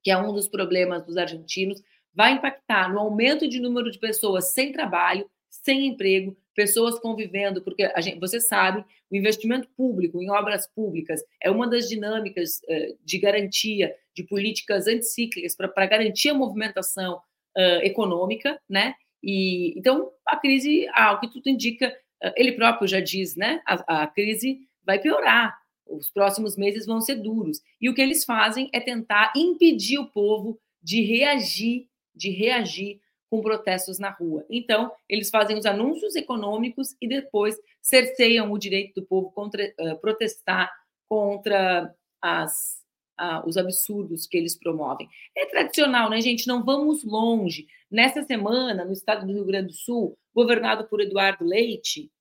que 0.04 0.12
é 0.12 0.18
um 0.18 0.34
dos 0.34 0.48
problemas 0.48 1.06
dos 1.06 1.18
argentinos, 1.18 1.82
vai 2.14 2.34
impactar 2.34 2.92
no 2.92 3.00
aumento 3.00 3.48
de 3.48 3.60
número 3.60 3.92
de 3.92 4.00
pessoas 4.00 4.52
sem 4.54 4.72
trabalho, 4.72 5.30
sem 5.50 5.88
emprego, 5.88 6.38
pessoas 6.56 7.00
convivendo, 7.00 7.62
porque 7.62 7.84
a 7.84 8.02
gente, 8.02 8.20
você 8.20 8.40
sabe, 8.40 8.84
o 9.10 9.16
investimento 9.16 9.68
público 9.76 10.22
em 10.22 10.30
obras 10.30 10.68
públicas 10.68 11.22
é 11.42 11.50
uma 11.50 11.68
das 11.68 11.88
dinâmicas 11.88 12.62
uh, 12.64 12.98
de 13.04 13.18
garantia 13.18 13.96
de 14.16 14.24
políticas 14.24 14.88
anticíclicas 14.88 15.56
para 15.56 15.88
garantir 15.88 16.30
a 16.30 16.34
movimentação 16.34 17.16
uh, 17.16 17.82
econômica, 17.84 18.60
né? 18.70 18.96
E 19.24 19.74
então 19.78 20.12
a 20.26 20.38
crise, 20.38 20.88
ah, 20.94 21.14
o 21.14 21.20
que 21.20 21.32
tudo 21.32 21.50
indica, 21.50 21.90
uh, 22.24 22.32
ele 22.36 22.54
próprio 22.54 22.88
já 22.88 23.00
diz, 23.00 23.36
né? 23.36 23.62
A, 23.66 24.04
a 24.04 24.08
crise 24.08 24.60
vai 24.86 25.00
piorar 25.00 25.59
os 25.90 26.10
próximos 26.10 26.56
meses 26.56 26.86
vão 26.86 27.02
ser 27.02 27.16
duros. 27.16 27.62
E 27.80 27.90
o 27.90 27.94
que 27.94 28.02
eles 28.02 28.24
fazem 28.24 28.70
é 28.74 28.80
tentar 28.80 29.34
impedir 29.36 29.98
o 29.98 30.08
povo 30.08 30.60
de 30.82 31.02
reagir, 31.02 31.88
de 32.16 32.30
reagir 32.30 33.02
com 33.30 33.42
protestos 33.42 34.00
na 34.00 34.10
rua. 34.10 34.46
Então, 34.50 34.92
eles 35.08 35.30
fazem 35.30 35.58
os 35.58 35.66
anúncios 35.66 36.16
econômicos 36.16 36.96
e 37.00 37.08
depois 37.08 37.56
cerceiam 37.82 38.52
o 38.52 38.58
direito 38.58 39.02
do 39.02 39.06
povo 39.06 39.32
contra, 39.32 39.74
uh, 39.80 39.98
protestar 40.00 40.72
contra 41.08 41.94
as, 42.22 42.82
uh, 43.20 43.48
os 43.48 43.56
absurdos 43.56 44.26
que 44.26 44.38
eles 44.38 44.58
promovem. 44.58 45.08
É 45.38 45.46
tradicional, 45.46 46.10
né, 46.10 46.20
gente? 46.22 46.48
Não 46.48 46.64
vamos 46.64 47.04
longe. 47.04 47.68
Nessa 47.90 48.24
semana, 48.24 48.84
no 48.84 48.94
estado 48.94 49.26
do 49.26 49.34
Rio 49.34 49.46
Grande 49.46 49.68
do 49.68 49.74
Sul, 49.74 50.18
governado 50.34 50.86
por 50.86 51.02
Eduardo 51.02 51.46
Leite, 51.46 52.12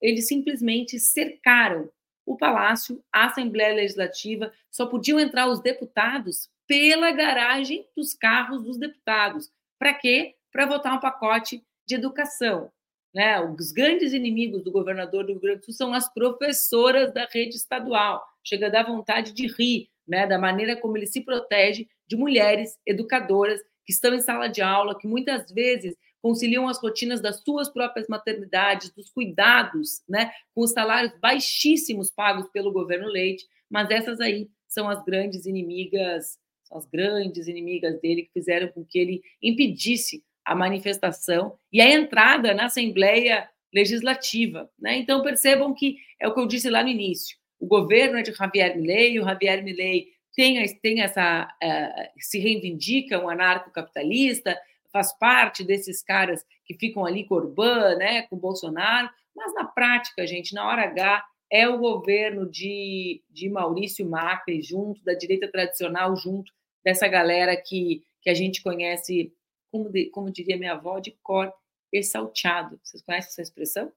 eles 0.00 0.28
simplesmente 0.28 0.98
cercaram 0.98 1.90
o 2.30 2.36
Palácio, 2.36 3.02
a 3.12 3.26
Assembleia 3.26 3.74
Legislativa, 3.74 4.52
só 4.70 4.86
podiam 4.86 5.18
entrar 5.18 5.48
os 5.48 5.60
deputados 5.60 6.48
pela 6.64 7.10
garagem 7.10 7.84
dos 7.96 8.14
carros 8.14 8.62
dos 8.62 8.78
deputados. 8.78 9.50
Para 9.76 9.94
quê? 9.94 10.36
Para 10.52 10.64
votar 10.64 10.94
um 10.94 11.00
pacote 11.00 11.60
de 11.84 11.96
educação. 11.96 12.70
Né? 13.12 13.40
Os 13.40 13.72
grandes 13.72 14.12
inimigos 14.12 14.62
do 14.62 14.70
governador 14.70 15.24
do 15.24 15.32
Rio 15.32 15.40
Grande 15.40 15.58
do 15.58 15.64
Sul 15.64 15.74
são 15.74 15.92
as 15.92 16.08
professoras 16.14 17.12
da 17.12 17.26
rede 17.28 17.56
estadual. 17.56 18.24
Chega 18.44 18.68
a 18.68 18.70
dar 18.70 18.86
vontade 18.86 19.32
de 19.32 19.48
rir 19.48 19.88
né? 20.06 20.24
da 20.24 20.38
maneira 20.38 20.76
como 20.76 20.96
ele 20.96 21.08
se 21.08 21.22
protege 21.22 21.88
de 22.06 22.16
mulheres 22.16 22.78
educadoras 22.86 23.60
que 23.84 23.92
estão 23.92 24.14
em 24.14 24.20
sala 24.20 24.46
de 24.46 24.62
aula, 24.62 24.96
que 24.96 25.08
muitas 25.08 25.50
vezes 25.50 25.96
conciliam 26.22 26.68
as 26.68 26.80
rotinas 26.80 27.20
das 27.20 27.40
suas 27.42 27.68
próprias 27.68 28.06
maternidades, 28.08 28.90
dos 28.90 29.10
cuidados, 29.10 30.02
né, 30.08 30.30
com 30.54 30.62
os 30.62 30.72
salários 30.72 31.12
baixíssimos 31.20 32.10
pagos 32.10 32.48
pelo 32.50 32.72
governo 32.72 33.08
Leite, 33.08 33.46
mas 33.68 33.90
essas 33.90 34.20
aí 34.20 34.48
são 34.68 34.88
as 34.88 35.04
grandes 35.04 35.46
inimigas, 35.46 36.38
as 36.70 36.86
grandes 36.86 37.48
inimigas 37.48 38.00
dele 38.00 38.22
que 38.22 38.32
fizeram 38.32 38.68
com 38.68 38.84
que 38.84 38.98
ele 38.98 39.22
impedisse 39.42 40.22
a 40.44 40.54
manifestação 40.54 41.56
e 41.72 41.80
a 41.80 41.90
entrada 41.90 42.54
na 42.54 42.66
Assembleia 42.66 43.48
Legislativa. 43.72 44.68
Né? 44.78 44.98
Então, 44.98 45.22
percebam 45.22 45.72
que 45.74 45.96
é 46.18 46.26
o 46.26 46.34
que 46.34 46.40
eu 46.40 46.46
disse 46.46 46.68
lá 46.68 46.82
no 46.82 46.88
início: 46.88 47.36
o 47.58 47.66
governo 47.66 48.18
é 48.18 48.22
de 48.22 48.32
Javier 48.32 48.76
Milei, 48.76 49.18
o 49.18 49.24
Javier 49.24 49.62
Milei 49.62 50.08
tem, 50.34 50.64
tem 50.80 51.02
essa. 51.02 51.48
Uh, 51.62 52.08
se 52.18 52.38
reivindica 52.38 53.18
um 53.20 53.28
anarcocapitalista, 53.28 54.58
faz 54.92 55.12
parte 55.16 55.64
desses 55.64 56.02
caras 56.02 56.44
que 56.64 56.74
ficam 56.74 57.04
ali 57.04 57.24
com 57.24 57.34
Orbán, 57.34 57.96
né, 57.96 58.22
com 58.22 58.36
Bolsonaro, 58.36 59.10
mas 59.34 59.54
na 59.54 59.64
prática, 59.64 60.26
gente, 60.26 60.54
na 60.54 60.66
hora 60.66 60.82
H, 60.82 61.24
é 61.50 61.68
o 61.68 61.78
governo 61.78 62.48
de, 62.48 63.22
de 63.28 63.48
Maurício 63.48 64.08
Macri, 64.08 64.62
junto 64.62 65.02
da 65.02 65.14
direita 65.14 65.50
tradicional, 65.50 66.14
junto 66.16 66.52
dessa 66.84 67.08
galera 67.08 67.56
que, 67.56 68.04
que 68.22 68.30
a 68.30 68.34
gente 68.34 68.62
conhece, 68.62 69.34
como, 69.70 69.90
de, 69.90 70.06
como 70.10 70.30
diria 70.30 70.56
minha 70.56 70.72
avó, 70.72 70.98
de 71.00 71.10
cor 71.22 71.52
e 71.92 72.02
salteado. 72.02 72.78
Vocês 72.82 73.02
conhecem 73.02 73.30
essa 73.30 73.42
expressão? 73.42 73.92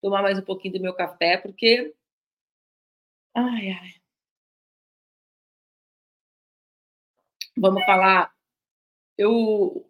Tomar 0.00 0.22
mais 0.22 0.38
um 0.38 0.42
pouquinho 0.42 0.74
do 0.74 0.80
meu 0.80 0.94
café, 0.94 1.36
porque. 1.36 1.94
Ai, 3.34 3.70
ai. 3.70 3.94
Vamos 7.56 7.84
falar. 7.84 8.33
Eu 9.16 9.88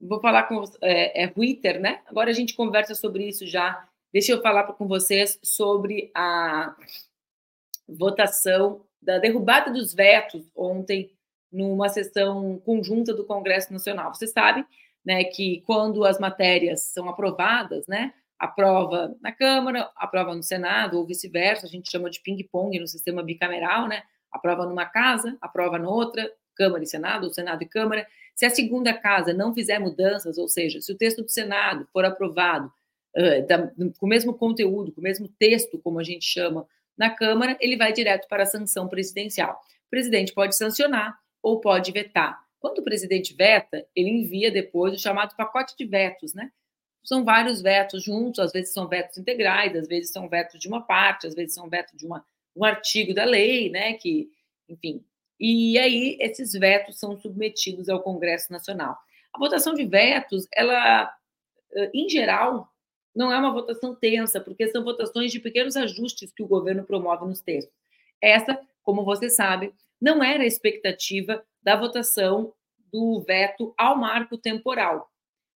vou 0.00 0.20
falar 0.20 0.44
com. 0.44 0.62
É, 0.82 1.24
é 1.24 1.28
Twitter, 1.28 1.80
né? 1.80 2.02
Agora 2.06 2.30
a 2.30 2.34
gente 2.34 2.54
conversa 2.54 2.94
sobre 2.94 3.28
isso 3.28 3.46
já 3.46 3.88
Deixa 4.14 4.30
eu 4.30 4.40
falar 4.40 4.62
com 4.62 4.86
vocês 4.86 5.40
sobre 5.42 6.12
a 6.14 6.72
votação 7.88 8.86
da 9.02 9.18
derrubada 9.18 9.72
dos 9.72 9.92
vetos 9.92 10.48
ontem 10.54 11.10
numa 11.50 11.88
sessão 11.88 12.62
conjunta 12.64 13.12
do 13.12 13.24
Congresso 13.24 13.72
Nacional. 13.72 14.14
Você 14.14 14.28
sabe, 14.28 14.64
né, 15.04 15.24
que 15.24 15.62
quando 15.62 16.04
as 16.04 16.20
matérias 16.20 16.82
são 16.92 17.08
aprovadas, 17.08 17.88
né, 17.88 18.14
aprova 18.38 19.16
na 19.20 19.32
Câmara, 19.32 19.90
aprova 19.96 20.32
no 20.32 20.44
Senado 20.44 20.96
ou 20.96 21.04
vice-versa, 21.04 21.66
a 21.66 21.68
gente 21.68 21.90
chama 21.90 22.08
de 22.08 22.20
ping-pong 22.20 22.78
no 22.78 22.86
sistema 22.86 23.20
bicameral, 23.20 23.88
né? 23.88 24.04
Aprova 24.30 24.64
numa 24.64 24.86
casa, 24.86 25.36
aprova 25.40 25.76
na 25.76 25.88
outra, 25.88 26.30
Câmara 26.54 26.82
e 26.82 26.86
Senado, 26.86 27.24
ou 27.24 27.32
Senado 27.32 27.62
e 27.62 27.66
Câmara. 27.66 28.06
Se 28.34 28.46
a 28.46 28.50
segunda 28.50 28.92
casa 28.92 29.32
não 29.32 29.54
fizer 29.54 29.78
mudanças, 29.78 30.38
ou 30.38 30.48
seja, 30.48 30.80
se 30.80 30.92
o 30.92 30.96
texto 30.96 31.22
do 31.22 31.30
Senado 31.30 31.86
for 31.92 32.04
aprovado 32.04 32.72
da, 33.46 33.68
com 33.98 34.06
o 34.06 34.08
mesmo 34.08 34.34
conteúdo, 34.34 34.92
com 34.92 35.00
o 35.00 35.04
mesmo 35.04 35.28
texto, 35.38 35.78
como 35.78 36.00
a 36.00 36.04
gente 36.04 36.24
chama, 36.24 36.66
na 36.96 37.10
Câmara, 37.10 37.56
ele 37.60 37.76
vai 37.76 37.92
direto 37.92 38.28
para 38.28 38.42
a 38.42 38.46
sanção 38.46 38.88
presidencial. 38.88 39.60
O 39.86 39.90
presidente 39.90 40.32
pode 40.32 40.56
sancionar 40.56 41.16
ou 41.42 41.60
pode 41.60 41.92
vetar. 41.92 42.40
Quando 42.58 42.78
o 42.78 42.84
presidente 42.84 43.34
veta, 43.34 43.86
ele 43.94 44.10
envia 44.10 44.50
depois 44.50 44.94
o 44.94 44.98
chamado 44.98 45.36
pacote 45.36 45.76
de 45.76 45.84
vetos, 45.84 46.34
né? 46.34 46.50
São 47.04 47.22
vários 47.22 47.60
vetos 47.60 48.02
juntos, 48.02 48.40
às 48.40 48.52
vezes 48.52 48.72
são 48.72 48.88
vetos 48.88 49.18
integrais, 49.18 49.76
às 49.76 49.86
vezes 49.86 50.10
são 50.10 50.28
vetos 50.28 50.58
de 50.58 50.66
uma 50.66 50.80
parte, 50.80 51.26
às 51.26 51.34
vezes 51.34 51.52
são 51.52 51.68
vetos 51.68 51.98
de 51.98 52.06
uma, 52.06 52.24
um 52.56 52.64
artigo 52.64 53.12
da 53.12 53.24
lei, 53.24 53.68
né? 53.68 53.92
Que, 53.94 54.30
enfim. 54.68 55.04
E 55.38 55.78
aí 55.78 56.16
esses 56.20 56.52
vetos 56.52 56.98
são 56.98 57.18
submetidos 57.18 57.88
ao 57.88 58.02
Congresso 58.02 58.52
Nacional. 58.52 58.96
A 59.32 59.38
votação 59.38 59.74
de 59.74 59.84
vetos, 59.84 60.46
ela, 60.54 61.12
em 61.92 62.08
geral, 62.08 62.68
não 63.14 63.32
é 63.32 63.38
uma 63.38 63.52
votação 63.52 63.94
tensa, 63.94 64.40
porque 64.40 64.68
são 64.68 64.82
votações 64.82 65.32
de 65.32 65.40
pequenos 65.40 65.76
ajustes 65.76 66.32
que 66.32 66.42
o 66.42 66.48
governo 66.48 66.84
promove 66.84 67.24
nos 67.26 67.40
textos. 67.40 67.74
Essa, 68.20 68.60
como 68.82 69.04
você 69.04 69.28
sabe, 69.28 69.72
não 70.00 70.22
era 70.22 70.42
a 70.42 70.46
expectativa 70.46 71.44
da 71.62 71.76
votação 71.76 72.52
do 72.92 73.20
veto 73.20 73.74
ao 73.76 73.96
marco 73.96 74.38
temporal. 74.38 75.10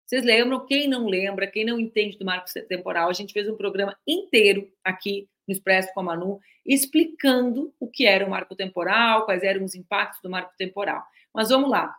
Vocês 0.04 0.24
lembram? 0.24 0.64
Quem 0.64 0.88
não 0.88 1.06
lembra, 1.06 1.46
quem 1.46 1.64
não 1.64 1.78
entende 1.78 2.16
do 2.16 2.24
marco 2.24 2.48
temporal, 2.66 3.10
a 3.10 3.12
gente 3.12 3.32
fez 3.32 3.48
um 3.48 3.56
programa 3.56 3.96
inteiro 4.06 4.72
aqui 4.82 5.28
no 5.48 5.52
Expresso 5.52 5.92
com 5.94 6.00
a 6.00 6.02
Manu, 6.02 6.40
explicando 6.64 7.74
o 7.80 7.88
que 7.88 8.06
era 8.06 8.24
o 8.24 8.30
marco 8.30 8.54
temporal, 8.54 9.24
quais 9.24 9.42
eram 9.42 9.64
os 9.64 9.74
impactos 9.74 10.20
do 10.20 10.28
marco 10.28 10.52
temporal. 10.58 11.02
Mas 11.34 11.48
vamos 11.48 11.70
lá. 11.70 11.96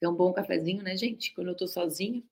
É 0.00 0.08
um 0.08 0.14
bom 0.14 0.32
cafezinho, 0.32 0.82
né, 0.82 0.96
gente? 0.96 1.34
Quando 1.34 1.48
eu 1.48 1.56
tô 1.56 1.66
sozinha. 1.66 2.22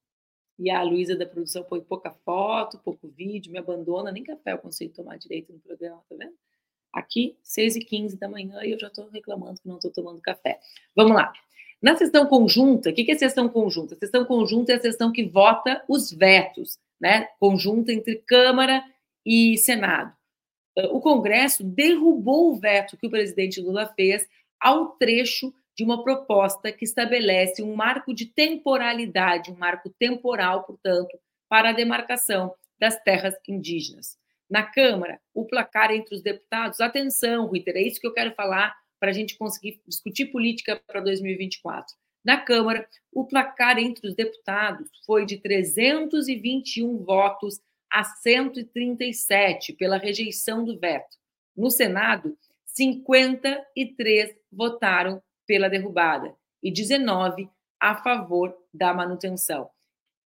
E 0.58 0.70
a 0.70 0.82
Luísa 0.82 1.16
da 1.16 1.26
produção 1.26 1.64
põe 1.64 1.80
pouca 1.80 2.10
foto, 2.24 2.78
pouco 2.78 3.08
vídeo, 3.08 3.52
me 3.52 3.58
abandona, 3.58 4.10
nem 4.10 4.24
café 4.24 4.52
eu 4.52 4.58
consigo 4.58 4.94
tomar 4.94 5.18
direito 5.18 5.52
no 5.52 5.58
programa, 5.58 6.02
tá 6.08 6.16
vendo? 6.16 6.34
Aqui, 6.92 7.36
6h15 7.44 8.18
da 8.18 8.26
manhã, 8.26 8.62
e 8.64 8.72
eu 8.72 8.78
já 8.78 8.86
estou 8.86 9.08
reclamando 9.10 9.60
que 9.60 9.68
não 9.68 9.76
estou 9.76 9.90
tomando 9.90 10.20
café. 10.22 10.58
Vamos 10.94 11.14
lá. 11.14 11.30
Na 11.82 11.94
sessão 11.94 12.26
conjunta, 12.26 12.88
o 12.88 12.94
que 12.94 13.10
é 13.10 13.14
sessão 13.14 13.50
conjunta? 13.50 13.94
A 13.94 13.98
sessão 13.98 14.24
conjunta 14.24 14.72
é 14.72 14.76
a 14.76 14.80
sessão 14.80 15.12
que 15.12 15.24
vota 15.24 15.84
os 15.86 16.10
vetos, 16.10 16.78
né? 17.00 17.28
Conjunta 17.38 17.92
entre 17.92 18.16
Câmara 18.26 18.82
e 19.24 19.56
Senado. 19.58 20.14
O 20.90 21.00
Congresso 21.00 21.64
derrubou 21.64 22.52
o 22.52 22.58
veto 22.58 22.96
que 22.96 23.06
o 23.06 23.10
presidente 23.10 23.60
Lula 23.60 23.92
fez 23.96 24.28
ao 24.60 24.90
trecho 24.96 25.52
de 25.76 25.84
uma 25.84 26.02
proposta 26.02 26.72
que 26.72 26.84
estabelece 26.84 27.62
um 27.62 27.74
marco 27.74 28.14
de 28.14 28.26
temporalidade, 28.26 29.50
um 29.50 29.56
marco 29.56 29.90
temporal, 29.98 30.64
portanto, 30.64 31.18
para 31.48 31.70
a 31.70 31.72
demarcação 31.72 32.54
das 32.78 32.98
terras 33.02 33.34
indígenas. 33.46 34.18
Na 34.48 34.62
Câmara, 34.62 35.20
o 35.34 35.44
placar 35.44 35.90
entre 35.90 36.14
os 36.14 36.22
deputados, 36.22 36.80
atenção, 36.80 37.50
Riter, 37.50 37.76
é 37.76 37.82
isso 37.82 38.00
que 38.00 38.06
eu 38.06 38.14
quero 38.14 38.34
falar 38.34 38.74
para 38.98 39.10
a 39.10 39.12
gente 39.12 39.36
conseguir 39.36 39.80
discutir 39.86 40.26
política 40.26 40.80
para 40.86 41.00
2024. 41.00 41.94
Na 42.26 42.36
Câmara, 42.36 42.88
o 43.12 43.24
placar 43.24 43.78
entre 43.78 44.08
os 44.08 44.12
deputados 44.16 44.90
foi 45.06 45.24
de 45.24 45.36
321 45.36 47.04
votos 47.04 47.60
a 47.88 48.02
137 48.02 49.72
pela 49.74 49.96
rejeição 49.96 50.64
do 50.64 50.76
veto. 50.76 51.16
No 51.56 51.70
Senado, 51.70 52.36
53 52.64 54.34
votaram 54.50 55.22
pela 55.46 55.70
derrubada 55.70 56.34
e 56.60 56.72
19 56.72 57.48
a 57.78 57.94
favor 58.02 58.52
da 58.74 58.92
manutenção. 58.92 59.70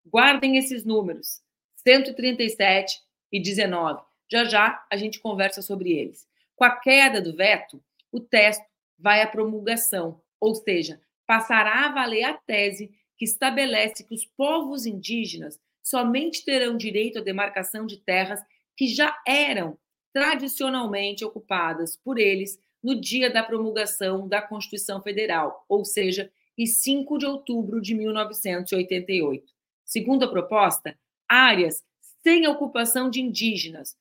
Guardem 0.07 0.57
esses 0.57 0.85
números: 0.85 1.43
137 1.79 2.97
e 3.33 3.43
19. 3.43 4.01
Já 4.31 4.45
já 4.45 4.87
a 4.89 4.97
gente 4.97 5.19
conversa 5.19 5.63
sobre 5.63 5.99
eles. 5.99 6.29
Com 6.55 6.63
a 6.63 6.77
queda 6.77 7.21
do 7.21 7.35
veto, 7.35 7.83
o 8.13 8.21
texto 8.21 8.65
vai 8.97 9.21
à 9.21 9.27
promulgação, 9.27 10.23
ou 10.39 10.55
seja, 10.55 11.01
passará 11.29 11.85
a 11.85 11.93
valer 11.93 12.25
a 12.25 12.33
tese 12.33 12.91
que 13.19 13.27
estabelece 13.27 14.03
que 14.03 14.15
os 14.15 14.25
povos 14.25 14.87
indígenas 14.87 15.61
somente 15.83 16.43
terão 16.43 16.75
direito 16.75 17.19
à 17.19 17.23
demarcação 17.23 17.85
de 17.85 17.99
terras 17.99 18.41
que 18.75 18.87
já 18.87 19.15
eram 19.27 19.77
tradicionalmente 20.11 21.27
ocupadas 21.27 21.99
por 21.99 22.19
eles 22.19 22.59
no 22.83 22.99
dia 22.99 23.29
da 23.31 23.43
promulgação 23.43 24.27
da 24.27 24.41
Constituição 24.41 25.03
Federal, 25.03 25.67
ou 25.69 25.85
seja, 25.85 26.33
em 26.57 26.65
5 26.65 27.19
de 27.19 27.27
outubro 27.27 27.79
de 27.79 27.95
1988. 27.95 29.53
Segundo 29.85 30.25
a 30.25 30.31
proposta, 30.31 30.99
áreas 31.29 31.85
sem 32.23 32.47
ocupação 32.47 33.11
de 33.11 33.21
indígenas, 33.21 33.95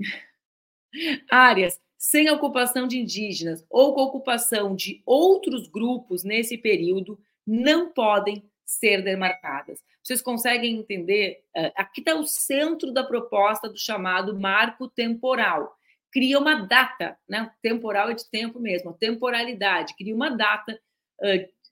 áreas 1.30 1.80
sem 1.98 2.30
ocupação 2.30 2.86
de 2.86 2.98
indígenas 2.98 3.64
ou 3.68 3.94
com 3.94 4.02
ocupação 4.02 4.74
de 4.74 5.02
outros 5.04 5.68
grupos 5.68 6.24
nesse 6.24 6.56
período 6.56 7.18
não 7.46 7.90
podem 7.90 8.42
ser 8.64 9.02
demarcadas. 9.02 9.82
Vocês 10.02 10.22
conseguem 10.22 10.76
entender? 10.76 11.42
Eh, 11.54 11.72
aqui 11.74 12.00
está 12.00 12.14
o 12.14 12.24
centro 12.24 12.92
da 12.92 13.02
proposta 13.02 13.68
do 13.68 13.76
chamado 13.76 14.38
marco 14.38 14.88
temporal 14.88 15.76
cria 16.10 16.38
uma 16.38 16.66
data, 16.66 17.18
né? 17.28 17.50
temporal 17.62 18.10
é 18.10 18.14
de 18.14 18.28
tempo 18.30 18.58
mesmo, 18.58 18.94
temporalidade, 18.94 19.94
cria 19.96 20.14
uma 20.14 20.30
data 20.30 20.78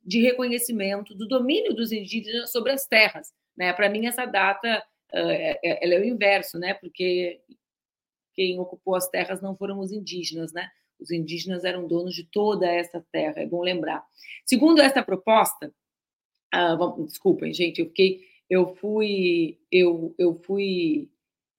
de 0.03 0.21
reconhecimento 0.21 1.15
do 1.15 1.27
domínio 1.27 1.75
dos 1.75 1.93
indígenas 1.93 2.51
sobre 2.51 2.73
as 2.73 2.87
terras. 2.87 3.33
Né? 3.57 3.73
Para 3.73 3.89
mim, 3.89 4.07
essa 4.07 4.25
data 4.25 4.83
uh, 5.12 5.19
é, 5.19 5.85
ela 5.85 5.95
é 5.95 6.01
o 6.01 6.05
inverso, 6.05 6.59
né? 6.59 6.75
porque 6.75 7.41
quem 8.37 8.61
ocupou 8.61 8.94
as 8.94 9.09
terras 9.09 9.40
não 9.40 9.57
foram 9.57 9.81
os 9.81 9.90
indígenas, 9.90 10.53
né? 10.53 10.68
Os 11.01 11.11
indígenas 11.11 11.64
eram 11.64 11.88
donos 11.88 12.14
de 12.14 12.25
toda 12.25 12.66
essa 12.66 13.05
terra, 13.11 13.40
é 13.40 13.46
bom 13.46 13.62
lembrar. 13.62 14.05
Segundo 14.44 14.81
essa 14.81 15.03
proposta, 15.03 15.72
vamos, 16.53 17.07
desculpem, 17.07 17.53
gente, 17.53 17.81
eu 17.81 17.87
fiquei, 17.87 18.20
eu 18.49 18.75
fui, 18.77 19.59
eu, 19.72 20.14
eu 20.18 20.35
fui 20.44 21.09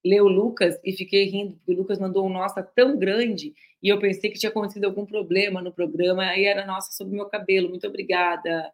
ler 0.06 0.22
o 0.22 0.28
Lucas 0.28 0.80
e 0.84 0.94
fiquei 0.94 1.26
rindo, 1.26 1.56
porque 1.56 1.74
o 1.74 1.76
Lucas 1.76 2.00
mandou 2.00 2.26
um 2.26 2.30
nossa 2.30 2.64
tão 2.64 2.98
grande 2.98 3.54
e 3.82 3.90
eu 3.90 4.00
pensei 4.00 4.30
que 4.30 4.40
tinha 4.40 4.50
acontecido 4.50 4.86
algum 4.86 5.06
problema 5.06 5.62
no 5.62 5.72
programa, 5.72 6.24
aí 6.24 6.46
era 6.46 6.66
nossa 6.66 6.92
sobre 6.92 7.16
meu 7.16 7.26
cabelo. 7.26 7.70
Muito 7.70 7.88
obrigada, 7.88 8.72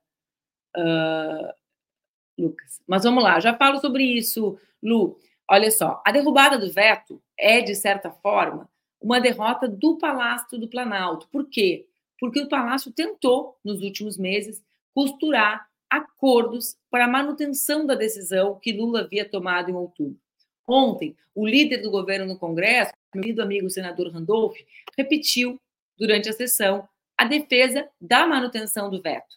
uh, 0.78 1.54
Lucas. 2.38 2.82
Mas 2.88 3.04
vamos 3.04 3.24
lá, 3.24 3.40
já 3.40 3.56
falo 3.56 3.80
sobre 3.80 4.04
isso, 4.04 4.58
Lu. 4.82 5.18
Olha 5.50 5.72
só, 5.72 6.02
a 6.06 6.12
derrubada 6.12 6.58
do 6.58 6.72
veto 6.72 7.22
é, 7.38 7.62
de 7.62 7.76
certa 7.76 8.12
forma, 8.12 8.70
uma 9.02 9.20
derrota 9.20 9.68
do 9.68 9.98
Palácio 9.98 10.58
do 10.60 10.68
Planalto. 10.68 11.28
Por 11.30 11.50
quê? 11.50 11.88
porque 12.24 12.40
o 12.40 12.48
Palácio 12.48 12.90
tentou, 12.90 13.60
nos 13.66 13.82
últimos 13.82 14.18
meses, 14.18 14.64
costurar 14.96 15.68
acordos 15.90 16.78
para 16.90 17.04
a 17.04 17.08
manutenção 17.10 17.86
da 17.86 17.96
decisão 17.96 18.58
que 18.62 18.72
Lula 18.72 19.02
havia 19.02 19.28
tomado 19.28 19.70
em 19.70 19.74
outubro. 19.74 20.18
Ontem, 20.66 21.18
o 21.36 21.46
líder 21.46 21.80
do 21.80 21.92
governo 21.92 22.26
no 22.26 22.40
Congresso, 22.40 22.94
meu 23.14 23.22
querido 23.22 23.42
amigo 23.42 23.70
senador 23.70 24.10
Randolph, 24.10 24.56
repetiu 24.98 25.60
durante 25.98 26.30
a 26.30 26.32
sessão 26.32 26.88
a 27.18 27.26
defesa 27.26 27.90
da 28.00 28.26
manutenção 28.26 28.90
do 28.90 29.02
veto. 29.02 29.36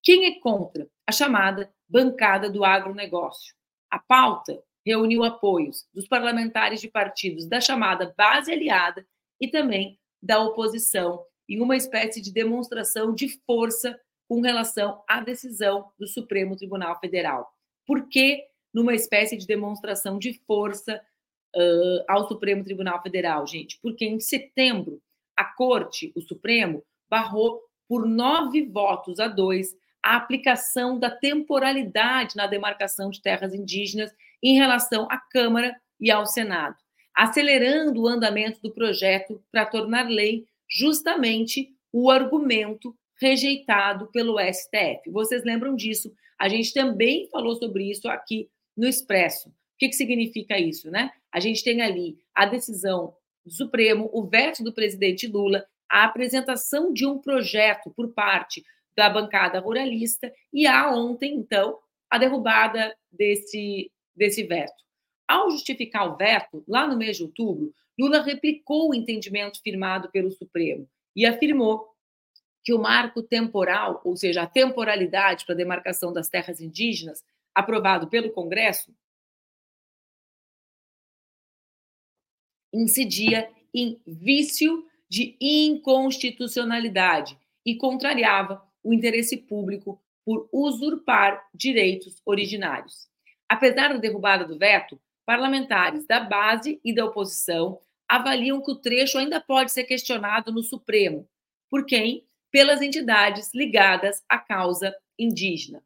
Quem 0.00 0.26
é 0.26 0.38
contra? 0.38 0.88
A 1.04 1.10
chamada 1.10 1.68
bancada 1.88 2.48
do 2.48 2.64
agronegócio. 2.64 3.52
A 3.90 3.98
pauta 3.98 4.62
reuniu 4.88 5.22
apoios 5.22 5.86
dos 5.92 6.08
parlamentares 6.08 6.80
de 6.80 6.88
partidos 6.88 7.46
da 7.46 7.60
chamada 7.60 8.14
base 8.16 8.50
aliada 8.50 9.06
e 9.38 9.46
também 9.46 9.98
da 10.20 10.40
oposição, 10.40 11.22
em 11.46 11.60
uma 11.60 11.76
espécie 11.76 12.22
de 12.22 12.32
demonstração 12.32 13.14
de 13.14 13.28
força 13.46 14.00
com 14.26 14.40
relação 14.40 15.02
à 15.06 15.20
decisão 15.20 15.90
do 15.98 16.06
Supremo 16.06 16.56
Tribunal 16.56 16.98
Federal. 17.00 17.46
Por 17.86 18.08
que 18.08 18.42
numa 18.72 18.94
espécie 18.94 19.36
de 19.36 19.46
demonstração 19.46 20.18
de 20.18 20.40
força 20.46 21.02
uh, 21.54 22.04
ao 22.08 22.26
Supremo 22.26 22.64
Tribunal 22.64 23.02
Federal, 23.02 23.46
gente? 23.46 23.78
Porque 23.82 24.06
em 24.06 24.18
setembro, 24.18 25.02
a 25.36 25.44
Corte, 25.44 26.12
o 26.16 26.22
Supremo, 26.22 26.82
barrou 27.10 27.60
por 27.86 28.06
nove 28.06 28.66
votos 28.66 29.20
a 29.20 29.28
dois 29.28 29.76
a 30.08 30.16
aplicação 30.16 30.98
da 30.98 31.10
temporalidade 31.10 32.34
na 32.34 32.46
demarcação 32.46 33.10
de 33.10 33.20
terras 33.20 33.52
indígenas 33.52 34.10
em 34.42 34.54
relação 34.56 35.06
à 35.10 35.18
Câmara 35.18 35.78
e 36.00 36.10
ao 36.10 36.24
Senado, 36.24 36.76
acelerando 37.14 38.00
o 38.00 38.08
andamento 38.08 38.58
do 38.62 38.72
projeto 38.72 39.44
para 39.52 39.66
tornar 39.66 40.08
lei 40.08 40.46
justamente 40.66 41.74
o 41.92 42.10
argumento 42.10 42.96
rejeitado 43.20 44.06
pelo 44.06 44.38
STF. 44.40 45.10
Vocês 45.10 45.44
lembram 45.44 45.76
disso? 45.76 46.10
A 46.38 46.48
gente 46.48 46.72
também 46.72 47.28
falou 47.30 47.56
sobre 47.56 47.90
isso 47.90 48.08
aqui 48.08 48.48
no 48.74 48.88
Expresso. 48.88 49.50
O 49.50 49.52
que, 49.78 49.88
que 49.88 49.94
significa 49.96 50.58
isso, 50.58 50.90
né? 50.90 51.10
A 51.30 51.38
gente 51.38 51.62
tem 51.62 51.82
ali 51.82 52.16
a 52.34 52.46
decisão 52.46 53.12
do 53.44 53.52
Supremo, 53.52 54.08
o 54.10 54.24
veto 54.24 54.64
do 54.64 54.72
presidente 54.72 55.26
Lula, 55.26 55.66
a 55.86 56.04
apresentação 56.04 56.94
de 56.94 57.04
um 57.04 57.18
projeto 57.18 57.90
por 57.94 58.08
parte 58.14 58.64
da 58.98 59.08
bancada 59.08 59.60
ruralista 59.60 60.34
e 60.52 60.66
há 60.66 60.90
ontem, 60.92 61.36
então, 61.36 61.78
a 62.10 62.18
derrubada 62.18 62.92
desse, 63.12 63.92
desse 64.12 64.42
veto. 64.42 64.82
Ao 65.28 65.48
justificar 65.52 66.12
o 66.12 66.16
veto, 66.16 66.64
lá 66.66 66.84
no 66.84 66.96
mês 66.96 67.16
de 67.16 67.22
outubro, 67.22 67.72
Lula 67.96 68.20
replicou 68.22 68.90
o 68.90 68.94
entendimento 68.94 69.62
firmado 69.62 70.10
pelo 70.10 70.32
Supremo 70.32 70.90
e 71.14 71.24
afirmou 71.24 71.94
que 72.64 72.74
o 72.74 72.78
marco 72.80 73.22
temporal, 73.22 74.00
ou 74.04 74.16
seja, 74.16 74.42
a 74.42 74.48
temporalidade 74.48 75.46
para 75.46 75.54
a 75.54 75.58
demarcação 75.58 76.12
das 76.12 76.28
terras 76.28 76.60
indígenas, 76.60 77.22
aprovado 77.54 78.08
pelo 78.08 78.32
Congresso, 78.32 78.92
incidia 82.72 83.48
em 83.72 84.02
vício 84.04 84.84
de 85.08 85.36
inconstitucionalidade 85.40 87.38
e 87.64 87.76
contrariava 87.76 88.67
o 88.82 88.92
interesse 88.92 89.36
público 89.36 90.00
por 90.24 90.48
usurpar 90.52 91.42
direitos 91.54 92.20
originários. 92.24 93.08
Apesar 93.48 93.88
da 93.88 93.98
derrubada 93.98 94.44
do 94.44 94.58
veto, 94.58 95.00
parlamentares 95.24 96.06
da 96.06 96.20
base 96.20 96.80
e 96.84 96.94
da 96.94 97.04
oposição 97.04 97.80
avaliam 98.08 98.62
que 98.62 98.70
o 98.70 98.76
trecho 98.76 99.18
ainda 99.18 99.40
pode 99.40 99.72
ser 99.72 99.84
questionado 99.84 100.52
no 100.52 100.62
Supremo. 100.62 101.28
Por 101.70 101.84
quem? 101.84 102.26
Pelas 102.50 102.80
entidades 102.80 103.52
ligadas 103.54 104.24
à 104.28 104.38
causa 104.38 104.94
indígena. 105.18 105.82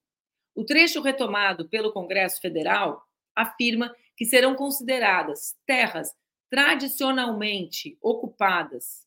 O 0.55 0.65
trecho 0.65 1.01
retomado 1.01 1.69
pelo 1.69 1.93
Congresso 1.93 2.41
Federal 2.41 3.05
afirma 3.35 3.95
que 4.17 4.25
serão 4.25 4.55
consideradas 4.55 5.57
terras 5.67 6.15
tradicionalmente 6.51 7.97
ocupadas 8.01 9.07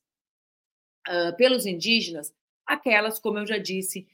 uh, 1.07 1.35
pelos 1.37 1.65
indígenas 1.65 2.33
aquelas, 2.65 3.19
como 3.19 3.39
eu 3.39 3.47
já 3.47 3.57
disse, 3.57 4.07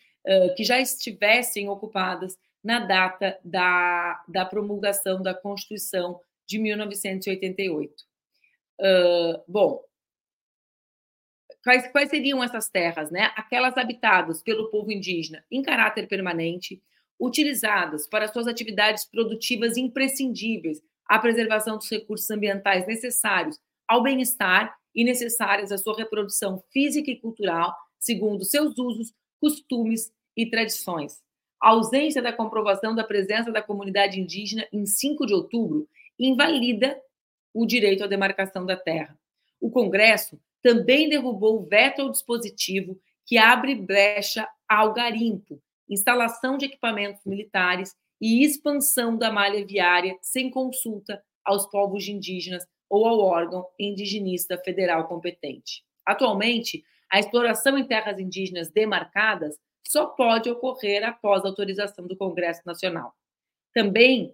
que 0.55 0.63
já 0.63 0.79
estivessem 0.79 1.67
ocupadas 1.67 2.37
na 2.63 2.79
data 2.79 3.39
da, 3.43 4.23
da 4.27 4.45
promulgação 4.45 5.21
da 5.21 5.33
Constituição 5.33 6.19
de 6.47 6.59
1988. 6.59 7.93
Uh, 8.79 9.43
bom, 9.47 9.83
quais, 11.63 11.91
quais 11.91 12.09
seriam 12.09 12.43
essas 12.43 12.69
terras? 12.69 13.09
Né? 13.09 13.31
Aquelas 13.35 13.77
habitadas 13.77 14.41
pelo 14.41 14.69
povo 14.69 14.91
indígena 14.91 15.43
em 15.49 15.61
caráter 15.61 16.07
permanente, 16.07 16.81
utilizadas 17.19 18.07
para 18.07 18.27
suas 18.27 18.47
atividades 18.47 19.05
produtivas 19.05 19.77
imprescindíveis 19.77 20.81
à 21.07 21.19
preservação 21.19 21.77
dos 21.77 21.89
recursos 21.89 22.29
ambientais 22.31 22.87
necessários 22.87 23.59
ao 23.87 24.01
bem-estar 24.01 24.75
e 24.93 25.03
necessárias 25.03 25.71
à 25.71 25.77
sua 25.77 25.95
reprodução 25.95 26.63
física 26.71 27.11
e 27.11 27.19
cultural, 27.19 27.75
segundo 28.01 28.43
seus 28.43 28.77
usos, 28.77 29.13
costumes 29.39 30.11
e 30.35 30.49
tradições. 30.49 31.21
A 31.61 31.69
ausência 31.69 32.21
da 32.21 32.33
comprovação 32.33 32.95
da 32.95 33.03
presença 33.03 33.51
da 33.51 33.61
comunidade 33.61 34.19
indígena 34.19 34.67
em 34.73 34.85
5 34.85 35.25
de 35.27 35.33
outubro 35.33 35.87
invalida 36.17 36.99
o 37.53 37.65
direito 37.65 38.03
à 38.03 38.07
demarcação 38.07 38.65
da 38.65 38.75
terra. 38.75 39.17
O 39.59 39.69
Congresso 39.69 40.41
também 40.63 41.07
derrubou 41.07 41.59
o 41.59 41.65
veto 41.65 42.01
ao 42.01 42.11
dispositivo 42.11 42.99
que 43.25 43.37
abre 43.37 43.75
brecha 43.75 44.47
ao 44.67 44.93
garimpo, 44.93 45.61
instalação 45.87 46.57
de 46.57 46.65
equipamentos 46.65 47.23
militares 47.25 47.95
e 48.19 48.43
expansão 48.43 49.17
da 49.17 49.31
malha 49.31 49.65
viária 49.65 50.17
sem 50.21 50.49
consulta 50.49 51.23
aos 51.43 51.67
povos 51.67 52.07
indígenas 52.07 52.65
ou 52.89 53.05
ao 53.07 53.19
órgão 53.19 53.67
indigenista 53.79 54.57
federal 54.57 55.07
competente. 55.07 55.83
Atualmente, 56.05 56.83
a 57.11 57.19
exploração 57.19 57.77
em 57.77 57.83
terras 57.83 58.17
indígenas 58.17 58.69
demarcadas 58.69 59.59
só 59.85 60.05
pode 60.05 60.49
ocorrer 60.49 61.03
após 61.03 61.43
autorização 61.43 62.07
do 62.07 62.15
Congresso 62.15 62.61
Nacional. 62.65 63.13
Também 63.73 64.33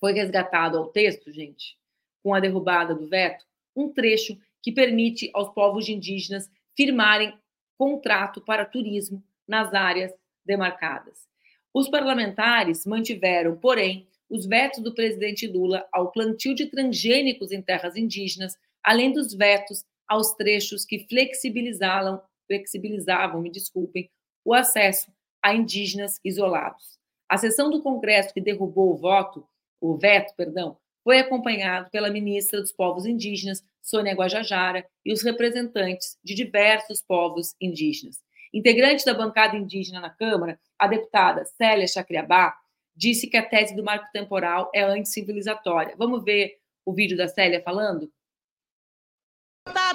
foi 0.00 0.12
resgatado 0.12 0.76
ao 0.76 0.88
texto, 0.88 1.30
gente, 1.30 1.78
com 2.20 2.34
a 2.34 2.40
derrubada 2.40 2.94
do 2.94 3.06
veto, 3.06 3.46
um 3.76 3.88
trecho 3.88 4.36
que 4.60 4.72
permite 4.72 5.30
aos 5.32 5.54
povos 5.54 5.88
indígenas 5.88 6.50
firmarem 6.76 7.32
contrato 7.78 8.40
para 8.40 8.64
turismo 8.64 9.22
nas 9.46 9.72
áreas 9.72 10.12
demarcadas. 10.44 11.28
Os 11.72 11.88
parlamentares 11.88 12.84
mantiveram, 12.84 13.56
porém, 13.56 14.08
os 14.28 14.46
vetos 14.46 14.82
do 14.82 14.94
presidente 14.94 15.46
Lula 15.46 15.86
ao 15.92 16.10
plantio 16.10 16.54
de 16.54 16.66
transgênicos 16.66 17.52
em 17.52 17.62
terras 17.62 17.96
indígenas, 17.96 18.56
além 18.82 19.12
dos 19.12 19.32
vetos 19.32 19.84
aos 20.08 20.32
trechos 20.34 20.84
que 20.84 21.06
flexibilizavam, 21.08 22.20
flexibilizavam, 22.46 23.40
me 23.40 23.50
desculpem, 23.50 24.10
o 24.44 24.52
acesso 24.52 25.10
a 25.42 25.54
indígenas 25.54 26.20
isolados. 26.24 26.98
A 27.28 27.36
sessão 27.36 27.70
do 27.70 27.82
Congresso 27.82 28.32
que 28.32 28.40
derrubou 28.40 28.92
o 28.92 28.96
voto, 28.96 29.46
o 29.80 29.96
veto, 29.96 30.34
perdão, 30.36 30.76
foi 31.02 31.18
acompanhado 31.18 31.90
pela 31.90 32.10
ministra 32.10 32.60
dos 32.60 32.72
Povos 32.72 33.04
Indígenas, 33.04 33.62
Sônia 33.82 34.14
Guajajara, 34.14 34.86
e 35.04 35.12
os 35.12 35.22
representantes 35.22 36.16
de 36.24 36.34
diversos 36.34 37.02
povos 37.02 37.54
indígenas. 37.60 38.16
Integrante 38.52 39.04
da 39.04 39.12
bancada 39.12 39.56
indígena 39.56 40.00
na 40.00 40.08
Câmara, 40.08 40.58
a 40.78 40.86
deputada 40.86 41.44
Célia 41.44 41.86
Chacriabá 41.86 42.54
disse 42.96 43.26
que 43.26 43.36
a 43.36 43.44
tese 43.44 43.74
do 43.76 43.84
marco 43.84 44.06
temporal 44.12 44.70
é 44.74 44.82
anticivilizatória. 44.82 45.94
Vamos 45.98 46.24
ver 46.24 46.56
o 46.86 46.94
vídeo 46.94 47.16
da 47.16 47.28
Célia 47.28 47.60
falando? 47.62 48.10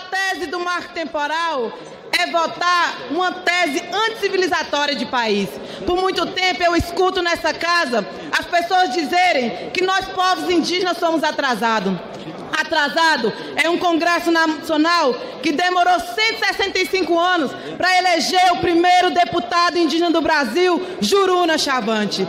Tese 0.10 0.48
do 0.48 0.60
marco 0.60 0.94
temporal 0.94 1.72
é 2.12 2.28
votar 2.28 2.98
uma 3.12 3.32
tese 3.32 3.84
anticivilizatória 3.94 4.96
de 4.96 5.06
país. 5.06 5.50
Por 5.86 5.98
muito 5.98 6.26
tempo 6.28 6.64
eu 6.64 6.76
escuto 6.76 7.22
nessa 7.22 7.54
casa 7.54 8.06
as 8.38 8.46
pessoas 8.46 8.94
dizerem 8.94 9.70
que 9.72 9.84
nós, 9.84 10.06
povos 10.08 10.50
indígenas, 10.50 10.98
somos 10.98 11.24
atrasados 11.24 11.98
atrasado 12.60 13.32
é 13.56 13.70
um 13.70 13.78
Congresso 13.78 14.32
Nacional 14.32 15.14
que 15.42 15.52
demorou 15.52 16.00
165 16.00 17.18
anos 17.18 17.52
para 17.78 17.98
eleger 17.98 18.52
o 18.54 18.58
primeiro 18.58 19.10
deputado 19.12 19.78
indígena 19.78 20.12
do 20.12 20.22
Brasil, 20.22 20.86
Juruna 21.00 21.58
Chavante. 21.58 22.28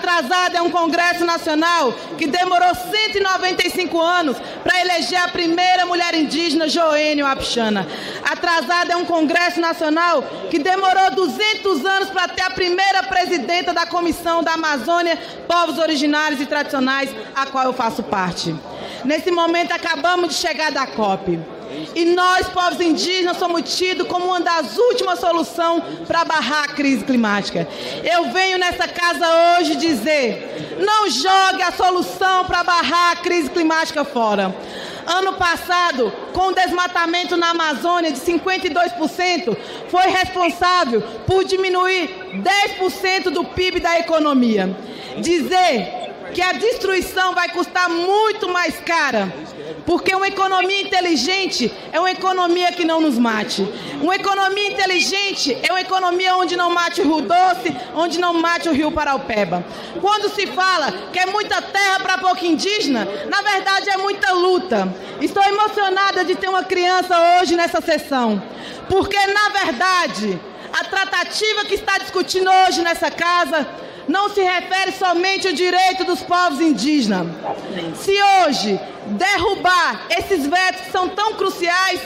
Atrasado 0.00 0.56
é 0.56 0.62
um 0.62 0.70
Congresso 0.70 1.26
Nacional 1.26 1.92
que 2.16 2.26
demorou 2.26 2.74
195 2.74 4.00
anos 4.00 4.38
para 4.64 4.80
eleger 4.80 5.20
a 5.20 5.28
primeira 5.28 5.84
mulher 5.84 6.14
indígena, 6.14 6.66
Joênio 6.66 7.26
Apixana. 7.26 7.86
Atrasado 8.24 8.92
é 8.92 8.96
um 8.96 9.04
Congresso 9.04 9.60
Nacional 9.60 10.22
que 10.50 10.58
demorou 10.58 11.10
200 11.10 11.84
anos 11.84 12.08
para 12.08 12.28
ter 12.28 12.40
a 12.40 12.50
primeira 12.50 13.02
presidenta 13.02 13.74
da 13.74 13.84
Comissão 13.84 14.42
da 14.42 14.54
Amazônia, 14.54 15.18
Povos 15.46 15.78
Originários 15.78 16.40
e 16.40 16.46
Tradicionais, 16.46 17.14
a 17.34 17.44
qual 17.44 17.64
eu 17.64 17.74
faço 17.74 18.02
parte. 18.02 18.56
Nesse 19.04 19.30
momento 19.30 19.72
acabamos 19.72 20.30
de 20.30 20.34
chegar 20.36 20.72
da 20.72 20.86
COP. 20.86 21.38
E 21.94 22.04
nós, 22.04 22.48
povos 22.48 22.80
indígenas, 22.80 23.36
somos 23.36 23.76
tidos 23.76 24.06
como 24.06 24.26
uma 24.26 24.40
das 24.40 24.76
últimas 24.76 25.18
soluções 25.18 25.82
para 26.06 26.24
barrar 26.24 26.64
a 26.64 26.68
crise 26.68 27.04
climática. 27.04 27.66
Eu 28.04 28.30
venho 28.30 28.58
nessa 28.58 28.88
casa 28.88 29.26
hoje 29.58 29.76
dizer: 29.76 30.76
não 30.78 31.08
jogue 31.08 31.62
a 31.62 31.72
solução 31.72 32.44
para 32.44 32.64
barrar 32.64 33.12
a 33.12 33.16
crise 33.16 33.50
climática 33.50 34.04
fora. 34.04 34.54
Ano 35.06 35.32
passado, 35.34 36.12
com 36.32 36.48
o 36.48 36.54
desmatamento 36.54 37.36
na 37.36 37.50
Amazônia 37.50 38.12
de 38.12 38.20
52%, 38.20 39.56
foi 39.88 40.06
responsável 40.08 41.02
por 41.26 41.44
diminuir 41.44 42.08
10% 42.78 43.30
do 43.30 43.44
PIB 43.44 43.80
da 43.80 43.98
economia. 43.98 44.76
Dizer 45.18 46.00
que 46.32 46.40
a 46.40 46.52
destruição 46.52 47.34
vai 47.34 47.48
custar 47.48 47.88
muito 47.88 48.48
mais 48.48 48.78
cara. 48.80 49.32
Porque 49.90 50.14
uma 50.14 50.28
economia 50.28 50.82
inteligente 50.82 51.74
é 51.90 51.98
uma 51.98 52.12
economia 52.12 52.70
que 52.70 52.84
não 52.84 53.00
nos 53.00 53.18
mate. 53.18 53.68
Uma 54.00 54.14
economia 54.14 54.68
inteligente 54.68 55.58
é 55.64 55.72
uma 55.72 55.80
economia 55.80 56.36
onde 56.36 56.56
não 56.56 56.72
mate 56.72 57.00
o 57.00 57.04
Rio 57.04 57.22
Doce, 57.22 57.76
onde 57.92 58.20
não 58.20 58.34
mate 58.34 58.68
o 58.68 58.72
Rio 58.72 58.92
Paraupeba. 58.92 59.64
Quando 60.00 60.32
se 60.32 60.46
fala 60.46 60.92
que 61.12 61.18
é 61.18 61.26
muita 61.26 61.60
terra 61.60 61.98
para 61.98 62.18
pouco 62.18 62.44
indígena, 62.44 63.04
na 63.28 63.42
verdade 63.42 63.90
é 63.90 63.96
muita 63.96 64.32
luta. 64.32 64.94
Estou 65.20 65.42
emocionada 65.42 66.24
de 66.24 66.36
ter 66.36 66.48
uma 66.48 66.62
criança 66.62 67.40
hoje 67.40 67.56
nessa 67.56 67.80
sessão. 67.80 68.40
Porque, 68.88 69.18
na 69.26 69.48
verdade, 69.48 70.38
a 70.72 70.84
tratativa 70.84 71.64
que 71.64 71.74
está 71.74 71.98
discutindo 71.98 72.48
hoje 72.48 72.80
nessa 72.80 73.10
casa 73.10 73.66
não 74.08 74.28
se 74.30 74.40
refere 74.42 74.92
somente 74.92 75.46
ao 75.46 75.52
direito 75.52 76.04
dos 76.04 76.22
povos 76.22 76.60
indígenas. 76.60 77.26
Se 77.96 78.12
hoje 78.22 78.78
derrubar 79.06 80.06
esses 80.10 80.46
vetos 80.46 80.82
que 80.82 80.92
são 80.92 81.08
tão 81.08 81.34
cruciais, 81.34 82.00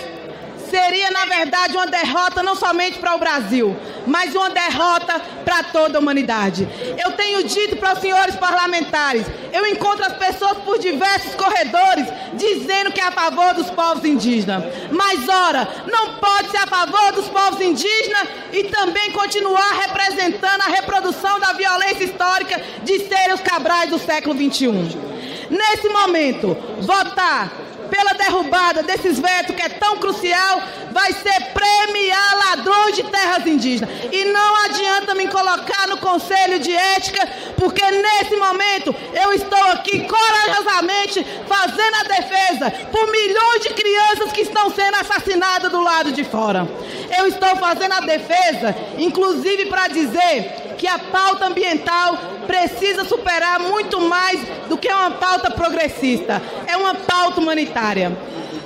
seria, 0.74 1.08
na 1.12 1.24
verdade, 1.24 1.76
uma 1.76 1.86
derrota 1.86 2.42
não 2.42 2.56
somente 2.56 2.98
para 2.98 3.14
o 3.14 3.18
Brasil, 3.18 3.76
mas 4.08 4.34
uma 4.34 4.50
derrota 4.50 5.20
para 5.44 5.62
toda 5.62 5.98
a 5.98 6.00
humanidade. 6.00 6.68
Eu 7.04 7.12
tenho 7.12 7.44
dito 7.44 7.76
para 7.76 7.92
os 7.92 8.00
senhores 8.00 8.34
parlamentares, 8.34 9.24
eu 9.52 9.64
encontro 9.68 10.04
as 10.04 10.14
pessoas 10.14 10.58
por 10.58 10.80
diversos 10.80 11.32
corredores 11.36 12.08
dizendo 12.32 12.90
que 12.90 13.00
é 13.00 13.04
a 13.04 13.12
favor 13.12 13.54
dos 13.54 13.70
povos 13.70 14.04
indígenas. 14.04 14.64
Mas, 14.90 15.28
ora, 15.28 15.68
não 15.86 16.16
pode 16.16 16.50
ser 16.50 16.58
a 16.58 16.66
favor 16.66 17.12
dos 17.12 17.28
povos 17.28 17.60
indígenas 17.60 18.26
e 18.52 18.64
também 18.64 19.12
continuar 19.12 19.74
representando 19.74 20.62
a 20.62 20.70
reprodução 20.70 21.38
da 21.38 21.52
violência 21.52 22.02
histórica 22.02 22.60
de 22.82 22.98
serem 23.06 23.34
os 23.34 23.40
cabrais 23.40 23.90
do 23.90 23.98
século 24.00 24.34
XXI. 24.34 24.98
Nesse 25.50 25.88
momento, 25.88 26.56
votar 26.80 27.63
pela 27.90 28.14
derrubada 28.14 28.82
desses 28.82 29.18
vetos 29.18 29.54
que 29.54 29.62
é 29.62 29.68
tão 29.68 29.98
crucial, 29.98 30.62
vai 30.90 31.12
ser 31.12 31.52
premiar 31.52 32.36
ladrões 32.36 32.96
de 32.96 33.02
terras 33.04 33.46
indígenas. 33.46 33.90
E 34.12 34.24
não 34.26 34.64
adianta 34.64 35.14
me 35.14 35.28
colocar 35.28 35.86
no 35.88 35.98
Conselho 35.98 36.58
de 36.58 36.74
Ética, 36.74 37.26
porque 37.56 37.82
nesse 37.90 38.36
momento 38.36 38.94
eu 39.12 39.32
estou 39.32 39.64
aqui 39.72 40.06
corajosamente 40.06 41.24
fazendo 41.46 41.94
a 42.00 42.04
defesa 42.04 42.70
por 42.90 43.10
milhões 43.10 43.62
de 43.62 43.70
crianças 43.70 44.32
que 44.32 44.42
estão 44.42 44.70
sendo 44.70 44.96
assassinadas 44.96 45.70
do 45.70 45.82
lado 45.82 46.12
de 46.12 46.24
fora. 46.24 46.66
Eu 47.18 47.26
estou 47.26 47.56
fazendo 47.56 47.92
a 47.92 48.00
defesa, 48.00 48.74
inclusive 48.98 49.66
para 49.66 49.88
dizer 49.88 50.73
que 50.84 50.88
a 50.88 50.98
pauta 50.98 51.46
ambiental 51.46 52.18
precisa 52.46 53.06
superar 53.06 53.58
muito 53.58 54.02
mais 54.02 54.38
do 54.68 54.76
que 54.76 54.86
uma 54.92 55.12
pauta 55.12 55.50
progressista, 55.50 56.42
é 56.68 56.76
uma 56.76 56.94
pauta 56.94 57.40
humanitária. 57.40 58.12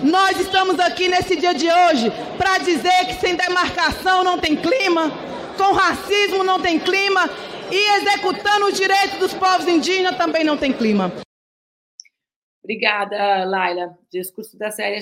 Nós 0.03 0.41
estamos 0.41 0.81
aqui 0.81 1.07
nesse 1.07 1.37
dia 1.37 1.55
de 1.55 1.71
hoje 1.71 2.11
para 2.37 2.59
dizer 2.59 3.07
que 3.07 3.21
sem 3.21 3.37
demarcação 3.37 4.25
não 4.25 4.37
tem 4.37 4.57
clima, 4.57 5.13
com 5.57 5.73
racismo 5.73 6.43
não 6.43 6.61
tem 6.61 6.81
clima 6.81 7.31
e 7.71 8.01
executando 8.01 8.67
os 8.67 8.75
direitos 8.75 9.17
dos 9.21 9.33
povos 9.35 9.69
indígenas 9.69 10.17
também 10.17 10.43
não 10.43 10.57
tem 10.57 10.73
clima. 10.73 11.13
Obrigada, 12.65 13.45
Laila. 13.45 13.97
O 13.97 14.11
discurso 14.11 14.59
da 14.59 14.73
série 14.73 14.99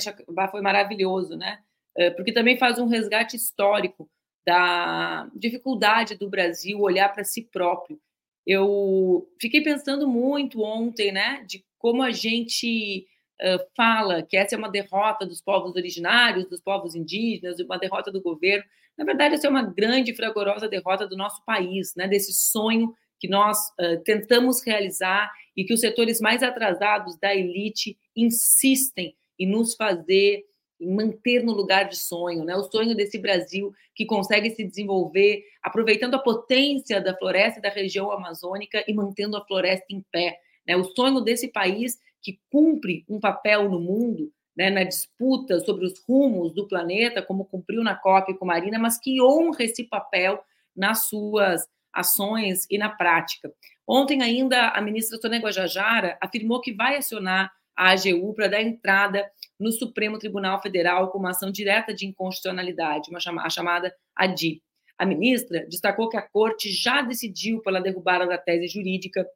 foi 0.50 0.60
maravilhoso, 0.60 1.34
né? 1.34 1.60
É, 1.96 2.10
porque 2.10 2.30
também 2.30 2.58
faz 2.58 2.78
um 2.78 2.86
resgate 2.86 3.36
histórico 3.36 4.06
da 4.46 5.28
dificuldade 5.34 6.14
do 6.14 6.30
Brasil 6.30 6.80
olhar 6.80 7.12
para 7.12 7.24
si 7.24 7.42
próprio. 7.42 8.00
Eu 8.46 9.28
fiquei 9.40 9.60
pensando 9.60 10.06
muito 10.06 10.62
ontem, 10.62 11.10
né, 11.10 11.44
de 11.48 11.64
como 11.78 12.00
a 12.00 12.12
gente 12.12 13.04
uh, 13.42 13.58
fala 13.76 14.22
que 14.22 14.36
essa 14.36 14.54
é 14.54 14.58
uma 14.58 14.70
derrota 14.70 15.26
dos 15.26 15.40
povos 15.40 15.74
originários, 15.74 16.48
dos 16.48 16.60
povos 16.60 16.94
indígenas, 16.94 17.58
uma 17.58 17.76
derrota 17.76 18.12
do 18.12 18.22
governo. 18.22 18.64
Na 18.96 19.04
verdade, 19.04 19.34
essa 19.34 19.48
é 19.48 19.50
uma 19.50 19.62
grande 19.62 20.12
e 20.12 20.14
fragorosa 20.14 20.68
derrota 20.68 21.08
do 21.08 21.16
nosso 21.16 21.44
país, 21.44 21.92
né, 21.96 22.06
desse 22.06 22.32
sonho 22.32 22.94
que 23.18 23.28
nós 23.28 23.58
uh, 23.80 24.00
tentamos 24.04 24.64
realizar 24.64 25.32
e 25.56 25.64
que 25.64 25.74
os 25.74 25.80
setores 25.80 26.20
mais 26.20 26.42
atrasados 26.42 27.18
da 27.18 27.34
elite 27.34 27.98
insistem 28.14 29.16
em 29.38 29.48
nos 29.48 29.74
fazer 29.74 30.44
manter 30.80 31.42
no 31.42 31.52
lugar 31.52 31.88
de 31.88 31.96
sonho, 31.96 32.44
né? 32.44 32.54
O 32.56 32.64
sonho 32.64 32.94
desse 32.94 33.18
Brasil 33.18 33.72
que 33.94 34.04
consegue 34.04 34.50
se 34.50 34.64
desenvolver 34.64 35.42
aproveitando 35.62 36.14
a 36.14 36.18
potência 36.18 37.00
da 37.00 37.16
floresta 37.16 37.60
da 37.60 37.70
região 37.70 38.10
amazônica 38.10 38.84
e 38.86 38.92
mantendo 38.92 39.36
a 39.36 39.44
floresta 39.44 39.86
em 39.90 40.04
pé, 40.12 40.38
né? 40.66 40.76
O 40.76 40.84
sonho 40.84 41.20
desse 41.20 41.48
país 41.48 41.98
que 42.22 42.40
cumpre 42.50 43.04
um 43.08 43.20
papel 43.20 43.70
no 43.70 43.80
mundo, 43.80 44.32
né, 44.56 44.70
na 44.70 44.82
disputa 44.82 45.60
sobre 45.60 45.84
os 45.84 46.02
rumos 46.08 46.52
do 46.52 46.66
planeta, 46.66 47.22
como 47.22 47.44
cumpriu 47.44 47.84
na 47.84 47.94
COP 47.94 48.34
com 48.38 48.46
Marina, 48.46 48.78
mas 48.78 48.98
que 48.98 49.20
honra 49.22 49.62
esse 49.62 49.84
papel 49.84 50.42
nas 50.74 51.06
suas 51.06 51.68
ações 51.92 52.66
e 52.70 52.78
na 52.78 52.88
prática. 52.88 53.52
Ontem 53.86 54.22
ainda 54.22 54.70
a 54.70 54.80
ministra 54.80 55.18
Sônia 55.18 55.38
Guajajara 55.38 56.18
afirmou 56.20 56.60
que 56.60 56.72
vai 56.72 56.96
acionar 56.96 57.52
a 57.76 57.90
AGU 57.90 58.34
para 58.34 58.48
dar 58.48 58.62
entrada 58.62 59.30
no 59.58 59.70
Supremo 59.70 60.18
Tribunal 60.18 60.60
Federal 60.60 61.10
com 61.10 61.18
uma 61.18 61.30
ação 61.30 61.50
direta 61.50 61.92
de 61.94 62.06
inconstitucionalidade, 62.06 63.10
uma 63.10 63.20
chama, 63.20 63.44
a 63.44 63.50
chamada 63.50 63.94
ADI. 64.14 64.62
A 64.98 65.04
ministra 65.04 65.66
destacou 65.66 66.08
que 66.08 66.16
a 66.16 66.22
corte 66.22 66.72
já 66.72 67.02
decidiu 67.02 67.60
pela 67.60 67.80
derrubada 67.80 68.26
da 68.26 68.38
tese 68.38 68.68
jurídica 68.68 69.26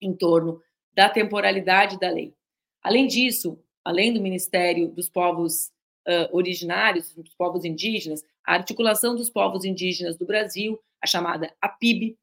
em 0.00 0.14
torno 0.14 0.60
da 0.94 1.08
temporalidade 1.08 1.98
da 1.98 2.10
lei. 2.10 2.34
Além 2.82 3.06
disso, 3.06 3.62
além 3.84 4.12
do 4.12 4.22
Ministério 4.22 4.88
dos 4.88 5.08
Povos 5.08 5.70
uh, 6.06 6.34
Originários, 6.34 7.12
dos 7.14 7.34
povos 7.34 7.64
indígenas, 7.64 8.22
a 8.44 8.54
articulação 8.54 9.14
dos 9.14 9.28
povos 9.28 9.64
indígenas 9.64 10.16
do 10.16 10.24
Brasil, 10.24 10.80
a 11.02 11.06
chamada 11.06 11.52
APIB, 11.60 12.16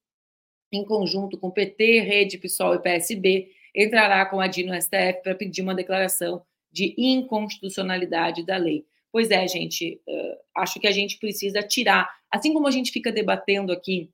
em 0.71 0.83
conjunto 0.83 1.37
com 1.37 1.51
PT, 1.51 1.99
Rede, 1.99 2.37
PSOL 2.39 2.75
e 2.75 2.81
PSB, 2.81 3.51
entrará 3.75 4.25
com 4.25 4.39
a 4.39 4.47
DI 4.47 4.63
no 4.63 4.79
STF 4.79 5.21
para 5.23 5.35
pedir 5.35 5.61
uma 5.61 5.75
declaração 5.75 6.43
de 6.71 6.93
inconstitucionalidade 6.97 8.45
da 8.45 8.57
lei. 8.57 8.85
Pois 9.11 9.29
é, 9.29 9.47
gente, 9.47 10.01
uh, 10.07 10.37
acho 10.57 10.79
que 10.79 10.87
a 10.87 10.91
gente 10.91 11.19
precisa 11.19 11.61
tirar, 11.61 12.09
assim 12.31 12.51
como 12.51 12.67
a 12.67 12.71
gente 12.71 12.91
fica 12.91 13.11
debatendo 13.11 13.71
aqui, 13.71 14.09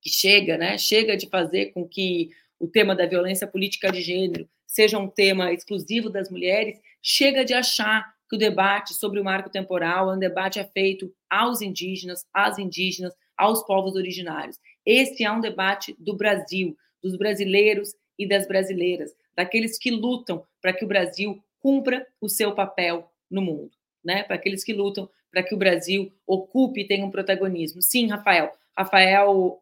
que 0.00 0.08
chega, 0.08 0.56
né? 0.56 0.78
Chega 0.78 1.16
de 1.16 1.28
fazer 1.28 1.72
com 1.72 1.86
que 1.86 2.30
o 2.58 2.68
tema 2.68 2.94
da 2.94 3.06
violência 3.06 3.46
política 3.46 3.90
de 3.90 4.00
gênero 4.00 4.48
seja 4.66 4.98
um 4.98 5.08
tema 5.08 5.52
exclusivo 5.52 6.08
das 6.08 6.30
mulheres, 6.30 6.78
chega 7.02 7.44
de 7.44 7.52
achar 7.52 8.14
que 8.28 8.36
o 8.36 8.38
debate 8.38 8.94
sobre 8.94 9.18
o 9.18 9.24
marco 9.24 9.50
temporal 9.50 10.10
é 10.10 10.14
um 10.14 10.18
debate 10.18 10.60
é 10.60 10.64
feito 10.64 11.12
aos 11.28 11.60
indígenas, 11.60 12.24
às 12.32 12.58
indígenas, 12.58 13.12
aos 13.36 13.64
povos 13.64 13.96
originários. 13.96 14.58
Esse 14.86 15.24
é 15.24 15.32
um 15.32 15.40
debate 15.40 15.96
do 15.98 16.16
Brasil, 16.16 16.76
dos 17.02 17.16
brasileiros 17.16 17.94
e 18.20 18.28
das 18.28 18.46
brasileiras, 18.46 19.16
daqueles 19.34 19.78
que 19.78 19.90
lutam 19.90 20.44
para 20.60 20.74
que 20.74 20.84
o 20.84 20.88
Brasil 20.88 21.42
cumpra 21.58 22.06
o 22.20 22.28
seu 22.28 22.54
papel 22.54 23.10
no 23.30 23.40
mundo, 23.40 23.70
né? 24.04 24.22
Para 24.24 24.36
aqueles 24.36 24.62
que 24.62 24.74
lutam 24.74 25.08
para 25.30 25.42
que 25.42 25.54
o 25.54 25.58
Brasil 25.58 26.12
ocupe 26.26 26.82
e 26.82 26.86
tenha 26.86 27.06
um 27.06 27.10
protagonismo. 27.10 27.80
Sim, 27.80 28.08
Rafael. 28.08 28.52
Rafael 28.76 29.58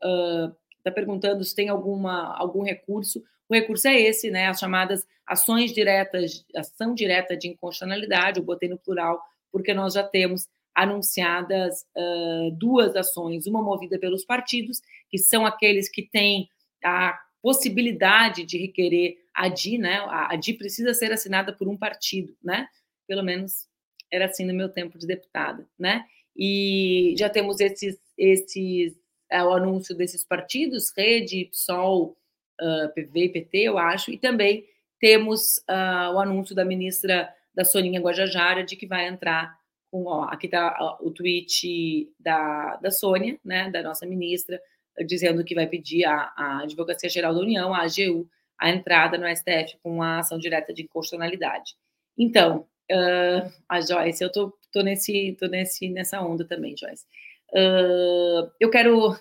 está 0.77 0.91
uh, 0.91 0.95
perguntando 0.95 1.45
se 1.45 1.55
tem 1.55 1.69
alguma, 1.69 2.37
algum 2.37 2.65
recurso. 2.65 3.23
O 3.49 3.55
recurso 3.55 3.87
é 3.87 4.01
esse, 4.01 4.29
né? 4.29 4.49
As 4.49 4.59
chamadas 4.59 5.07
ações 5.25 5.73
diretas, 5.73 6.45
ação 6.57 6.95
direta 6.95 7.37
de 7.37 7.49
inconstitucionalidade, 7.49 8.41
eu 8.41 8.45
botei 8.45 8.69
no 8.69 8.79
plural, 8.79 9.23
porque 9.53 9.73
nós 9.73 9.95
já 9.95 10.03
temos 10.03 10.49
anunciadas 10.75 11.87
uh, 11.95 12.51
duas 12.53 12.97
ações, 12.97 13.47
uma 13.47 13.63
movida 13.63 13.99
pelos 13.99 14.25
partidos, 14.25 14.81
que 15.09 15.19
são 15.19 15.47
aqueles 15.47 15.89
que 15.89 16.03
têm 16.03 16.49
a 16.83 17.21
possibilidade 17.43 18.45
de 18.45 18.59
requerer 18.59 19.19
a 19.35 19.49
DI, 19.49 19.79
né? 19.79 19.99
A 20.09 20.35
DI 20.37 20.55
precisa 20.55 20.93
ser 20.95 21.13
assinada 21.13 21.53
por 21.53 21.69
um 21.69 21.77
partido, 21.77 22.37
né? 22.43 22.69
Pelo 23.07 23.23
menos 23.23 23.69
era 24.11 24.27
assim 24.27 24.45
no 24.45 24.55
meu 24.55 24.69
tempo 24.69 24.99
de 24.99 25.07
deputada, 25.07 25.67
né? 25.79 26.05
E 26.37 27.15
já 27.19 27.29
temos 27.29 27.61
esses, 27.61 27.99
esses 28.17 28.97
é, 29.31 29.43
o 29.43 29.53
anúncio 29.53 29.95
desses 29.95 30.25
partidos, 30.25 30.93
Rede, 30.97 31.47
PSOL, 31.47 32.17
uh, 32.61 32.89
PV 32.95 33.29
PT, 33.31 33.59
eu 33.59 33.79
acho, 33.79 34.11
e 34.11 34.19
também 34.19 34.65
temos 34.99 35.59
uh, 35.69 36.15
o 36.15 36.21
anúncio 36.21 36.55
da 36.55 36.65
ministra 36.65 37.33
da 37.55 37.65
Soninha 37.65 38.01
Guajajara 38.01 38.65
de 38.65 38.77
que 38.77 38.87
vai 38.87 39.07
entrar 39.07 39.59
com, 39.91 40.05
ó, 40.05 40.25
aqui 40.25 40.47
está 40.47 40.99
o 41.01 41.11
tweet 41.11 42.13
da, 42.19 42.77
da 42.77 42.91
Sônia, 42.91 43.39
né, 43.45 43.71
da 43.71 43.83
nossa 43.83 44.07
ministra, 44.07 44.61
dizendo 45.07 45.45
que 45.45 45.55
vai 45.55 45.67
pedir 45.67 46.05
à, 46.05 46.33
à 46.37 46.61
Advocacia 46.63 47.09
Geral 47.09 47.35
da 47.35 47.41
União, 47.41 47.75
a 47.75 47.83
AGU, 47.83 48.29
a 48.59 48.71
entrada 48.71 49.17
no 49.17 49.29
STF 49.29 49.79
com 49.83 49.95
uma 49.95 50.19
ação 50.19 50.39
direta 50.39 50.73
de 50.73 50.83
inconstitucionalidade. 50.83 51.77
Então, 52.17 52.67
uh, 52.91 53.53
a 53.69 53.81
Joyce, 53.81 54.23
eu 54.23 54.33
tô, 54.33 54.53
tô, 54.73 54.83
nesse, 54.83 55.37
tô 55.39 55.47
nesse, 55.47 55.89
nessa 55.89 56.21
onda 56.21 56.45
também, 56.45 56.77
Joyce. 56.77 57.05
Uh, 57.51 58.51
eu 58.59 58.69
quero 58.71 59.17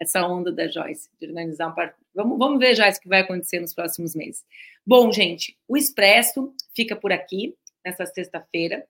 essa 0.00 0.26
onda 0.26 0.52
da 0.52 0.68
Joyce, 0.68 1.10
de 1.20 1.26
organizar 1.26 1.68
um 1.68 1.74
par... 1.74 1.94
vamos, 2.14 2.38
vamos 2.38 2.58
ver, 2.60 2.74
Joyce, 2.74 2.98
o 2.98 3.02
que 3.02 3.08
vai 3.08 3.20
acontecer 3.20 3.60
nos 3.60 3.74
próximos 3.74 4.14
meses. 4.14 4.44
Bom, 4.86 5.10
gente, 5.10 5.56
o 5.66 5.76
Expresso 5.76 6.54
fica 6.74 6.94
por 6.94 7.12
aqui, 7.12 7.56
nessa 7.84 8.06
sexta-feira. 8.06 8.86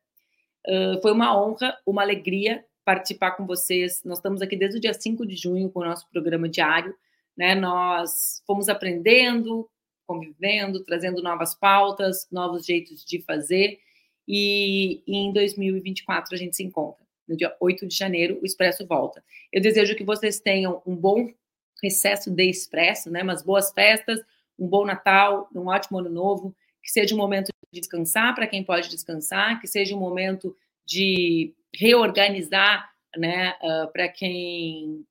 Uh, 0.67 1.01
foi 1.01 1.13
uma 1.13 1.41
honra, 1.41 1.77
uma 1.87 2.03
alegria 2.03 2.65
participar 2.87 3.33
com 3.33 3.45
vocês. 3.45 4.01
Nós 4.05 4.19
estamos 4.19 4.41
aqui 4.41 4.57
desde 4.57 4.79
o 4.79 4.81
dia 4.81 4.95
5 4.95 5.27
de 5.27 5.35
junho 5.35 5.69
com 5.69 5.81
o 5.81 5.85
nosso 5.85 6.09
programa 6.09 6.49
diário. 6.49 6.95
Né? 7.37 7.53
Nós 7.57 8.41
fomos 8.47 8.69
aprendendo, 8.69 9.69
convivendo, 10.07 10.85
trazendo 10.85 11.21
novas 11.21 11.53
pautas, 11.53 12.29
novos 12.31 12.65
jeitos 12.65 13.05
de 13.05 13.21
fazer. 13.23 13.81
E, 14.27 15.03
e 15.05 15.17
em 15.17 15.33
2024 15.33 16.33
a 16.33 16.39
gente 16.39 16.55
se 16.55 16.63
encontra. 16.63 17.05
No 17.27 17.37
dia 17.37 17.57
8 17.61 17.89
de 17.89 17.97
janeiro, 17.97 18.39
o 18.41 18.47
Expresso 18.47 18.87
volta. 18.87 19.23
Eu 19.53 19.61
desejo 19.61 19.97
que 19.97 20.05
vocês 20.05 20.39
tenham 20.39 20.81
um 20.87 20.95
bom 20.95 21.29
recesso 21.83 22.31
de 22.31 22.49
Expresso, 22.49 23.11
né? 23.11 23.25
umas 23.25 23.43
boas 23.43 23.73
festas, 23.73 24.21
um 24.57 24.69
bom 24.69 24.87
Natal, 24.87 25.51
um 25.53 25.67
ótimo 25.67 25.99
ano 25.99 26.09
novo, 26.09 26.55
que 26.81 26.93
seja 26.93 27.17
um 27.17 27.19
momento 27.19 27.49
de 27.73 27.81
descansar 27.81 28.33
para 28.33 28.47
quem 28.47 28.63
pode 28.63 28.89
descansar, 28.89 29.61
que 29.61 29.67
seja 29.67 29.97
um 29.97 29.99
momento 29.99 30.57
de 30.87 31.53
reorganizar, 31.77 32.91
né, 33.17 33.55
uh, 33.63 33.93
para 33.93 34.09
quem 34.09 35.05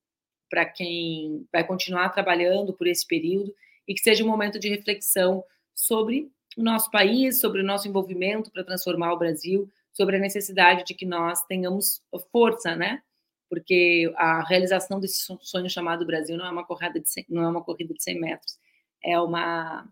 para 0.50 0.66
quem 0.66 1.46
vai 1.52 1.66
continuar 1.66 2.10
trabalhando 2.10 2.72
por 2.72 2.88
esse 2.88 3.06
período 3.06 3.54
e 3.88 3.94
que 3.94 4.02
seja 4.02 4.24
um 4.24 4.28
momento 4.28 4.60
de 4.60 4.70
reflexão 4.70 5.44
sobre 5.74 6.32
o 6.56 6.64
nosso 6.64 6.90
país, 6.92 7.42
sobre 7.42 7.62
o 7.62 7.64
nosso 7.64 7.88
envolvimento 7.88 8.52
para 8.52 8.64
transformar 8.64 9.12
o 9.12 9.18
Brasil, 9.18 9.70
sobre 9.92 10.16
a 10.16 10.20
necessidade 10.20 10.86
de 10.86 10.94
que 10.94 11.06
nós 11.06 11.44
tenhamos 11.46 12.02
força, 12.32 12.76
né? 12.76 13.02
Porque 13.50 14.12
a 14.16 14.48
realização 14.48 15.00
desse 15.00 15.26
sonho 15.42 15.70
chamado 15.70 16.06
Brasil 16.06 16.38
não 16.38 16.46
é 16.46 16.52
uma 16.52 16.66
corrida 16.66 17.00
de 17.00 17.10
100, 17.10 17.26
não 17.30 17.44
é 17.44 17.50
uma 17.50 17.64
corrida 17.64 17.94
de 17.94 18.02
100 18.02 18.20
metros, 18.20 18.58
é 19.04 19.20
uma 19.20 19.88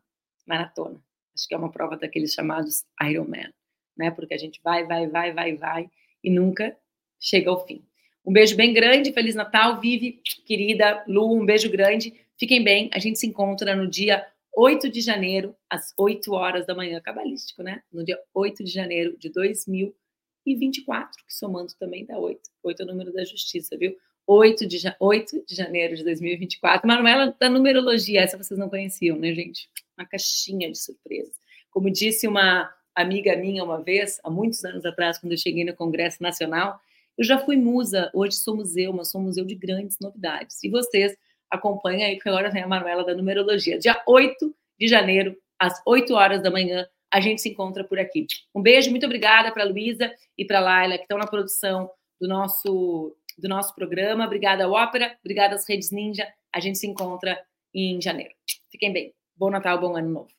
maratona. 0.46 1.02
Acho 1.36 1.48
que 1.48 1.56
é 1.56 1.58
uma 1.58 1.72
prova 1.72 1.98
daqueles 1.98 2.34
chamados 2.34 2.86
Ironman, 3.02 3.52
né? 3.98 4.12
Porque 4.12 4.34
a 4.34 4.38
gente 4.38 4.62
vai, 4.64 4.86
vai, 4.86 5.08
vai, 5.08 5.34
vai, 5.34 5.56
vai 5.58 5.90
e 6.24 6.30
nunca 6.30 6.76
chega 7.20 7.50
ao 7.50 7.66
fim. 7.66 7.84
Um 8.26 8.32
beijo 8.32 8.56
bem 8.56 8.74
grande, 8.74 9.12
Feliz 9.12 9.36
Natal, 9.36 9.82
Vive, 9.82 10.22
querida 10.46 11.04
Lu, 11.08 11.34
um 11.34 11.46
beijo 11.46 11.70
grande. 11.70 12.14
Fiquem 12.38 12.64
bem, 12.64 12.90
a 12.94 13.00
gente 13.00 13.20
se 13.20 13.28
encontra 13.28 13.76
no 13.76 13.88
dia 13.88 14.26
8 14.56 14.90
de 14.90 15.02
janeiro, 15.02 15.56
às 15.70 15.94
8 15.98 16.32
horas 16.32 16.66
da 16.66 16.76
manhã, 16.76 17.02
cabalístico, 17.02 17.64
né? 17.64 17.82
No 17.92 18.04
dia 18.04 18.20
8 18.34 18.64
de 18.64 18.72
janeiro 18.72 19.18
de 19.18 19.30
2024, 19.30 21.26
que 21.26 21.34
somando 21.34 21.74
também 21.80 22.06
dá 22.06 22.18
8. 22.18 22.40
8 22.64 22.82
é 22.82 22.86
o 22.86 22.88
número 22.88 23.12
da 23.12 23.26
justiça, 23.26 23.78
viu? 23.78 23.96
8 24.26 24.66
de, 24.68 24.78
8 25.00 25.44
de 25.46 25.56
janeiro 25.56 25.96
de 25.96 26.04
2024. 26.04 26.88
Manuela 26.88 27.36
da 27.38 27.50
numerologia, 27.50 28.22
essa 28.22 28.38
vocês 28.38 28.58
não 28.58 28.70
conheciam, 28.70 29.18
né, 29.18 29.34
gente? 29.34 29.68
Uma 29.98 30.08
caixinha 30.08 30.72
de 30.72 30.78
surpresas. 30.78 31.36
Como 31.70 31.90
disse 31.90 32.28
uma 32.28 32.72
amiga 32.96 33.36
minha 33.36 33.64
uma 33.64 33.82
vez, 33.82 34.20
há 34.24 34.30
muitos 34.30 34.64
anos 34.64 34.86
atrás, 34.86 35.18
quando 35.18 35.32
eu 35.32 35.38
cheguei 35.38 35.64
no 35.64 35.76
Congresso 35.76 36.22
Nacional, 36.22 36.80
eu 37.18 37.24
já 37.24 37.38
fui 37.38 37.56
musa, 37.58 38.10
hoje 38.14 38.38
sou 38.38 38.56
museu, 38.56 38.92
mas 38.94 39.12
sou 39.12 39.22
museu 39.22 39.46
de 39.46 39.56
grandes 39.56 39.98
novidades. 40.00 40.64
E 40.64 40.70
vocês 40.70 41.16
acompanham 41.50 42.08
aí, 42.08 42.16
porque 42.16 42.30
agora 42.30 42.50
vem 42.50 42.64
a 42.64 42.68
Manuela 42.68 43.06
da 43.06 43.14
Numerologia. 43.14 43.78
Dia 43.78 44.02
8 44.08 44.56
de 44.80 44.88
janeiro, 44.88 45.36
às 45.60 45.82
8 45.86 46.14
horas 46.14 46.42
da 46.42 46.50
manhã, 46.50 46.88
a 47.12 47.20
gente 47.22 47.42
se 47.42 47.50
encontra 47.50 47.84
por 47.84 48.00
aqui. 48.00 48.26
Um 48.56 48.62
beijo, 48.62 48.90
muito 48.90 49.06
obrigada 49.06 49.52
para 49.52 49.64
a 49.64 49.68
Luísa 49.68 50.12
e 50.36 50.44
para 50.44 50.58
a 50.58 50.62
Laila, 50.62 50.98
que 50.98 51.04
estão 51.04 51.18
na 51.18 51.28
produção 51.28 51.90
do 52.20 52.28
nosso, 52.28 53.16
do 53.38 53.48
nosso 53.48 53.76
programa. 53.76 54.26
Obrigada, 54.26 54.68
Ópera. 54.68 55.16
Obrigada 55.24 55.54
às 55.56 55.70
Redes 55.70 55.92
Ninja. 55.92 56.28
A 56.52 56.60
gente 56.60 56.80
se 56.80 56.88
encontra 56.88 57.40
em 57.74 58.02
janeiro. 58.02 58.34
Fiquem 58.72 58.92
bem. 58.92 59.14
Bom 59.36 59.52
Natal, 59.52 59.80
bom 59.80 59.96
Ano 59.96 60.10
Novo. 60.10 60.30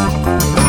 Thank 0.00 0.59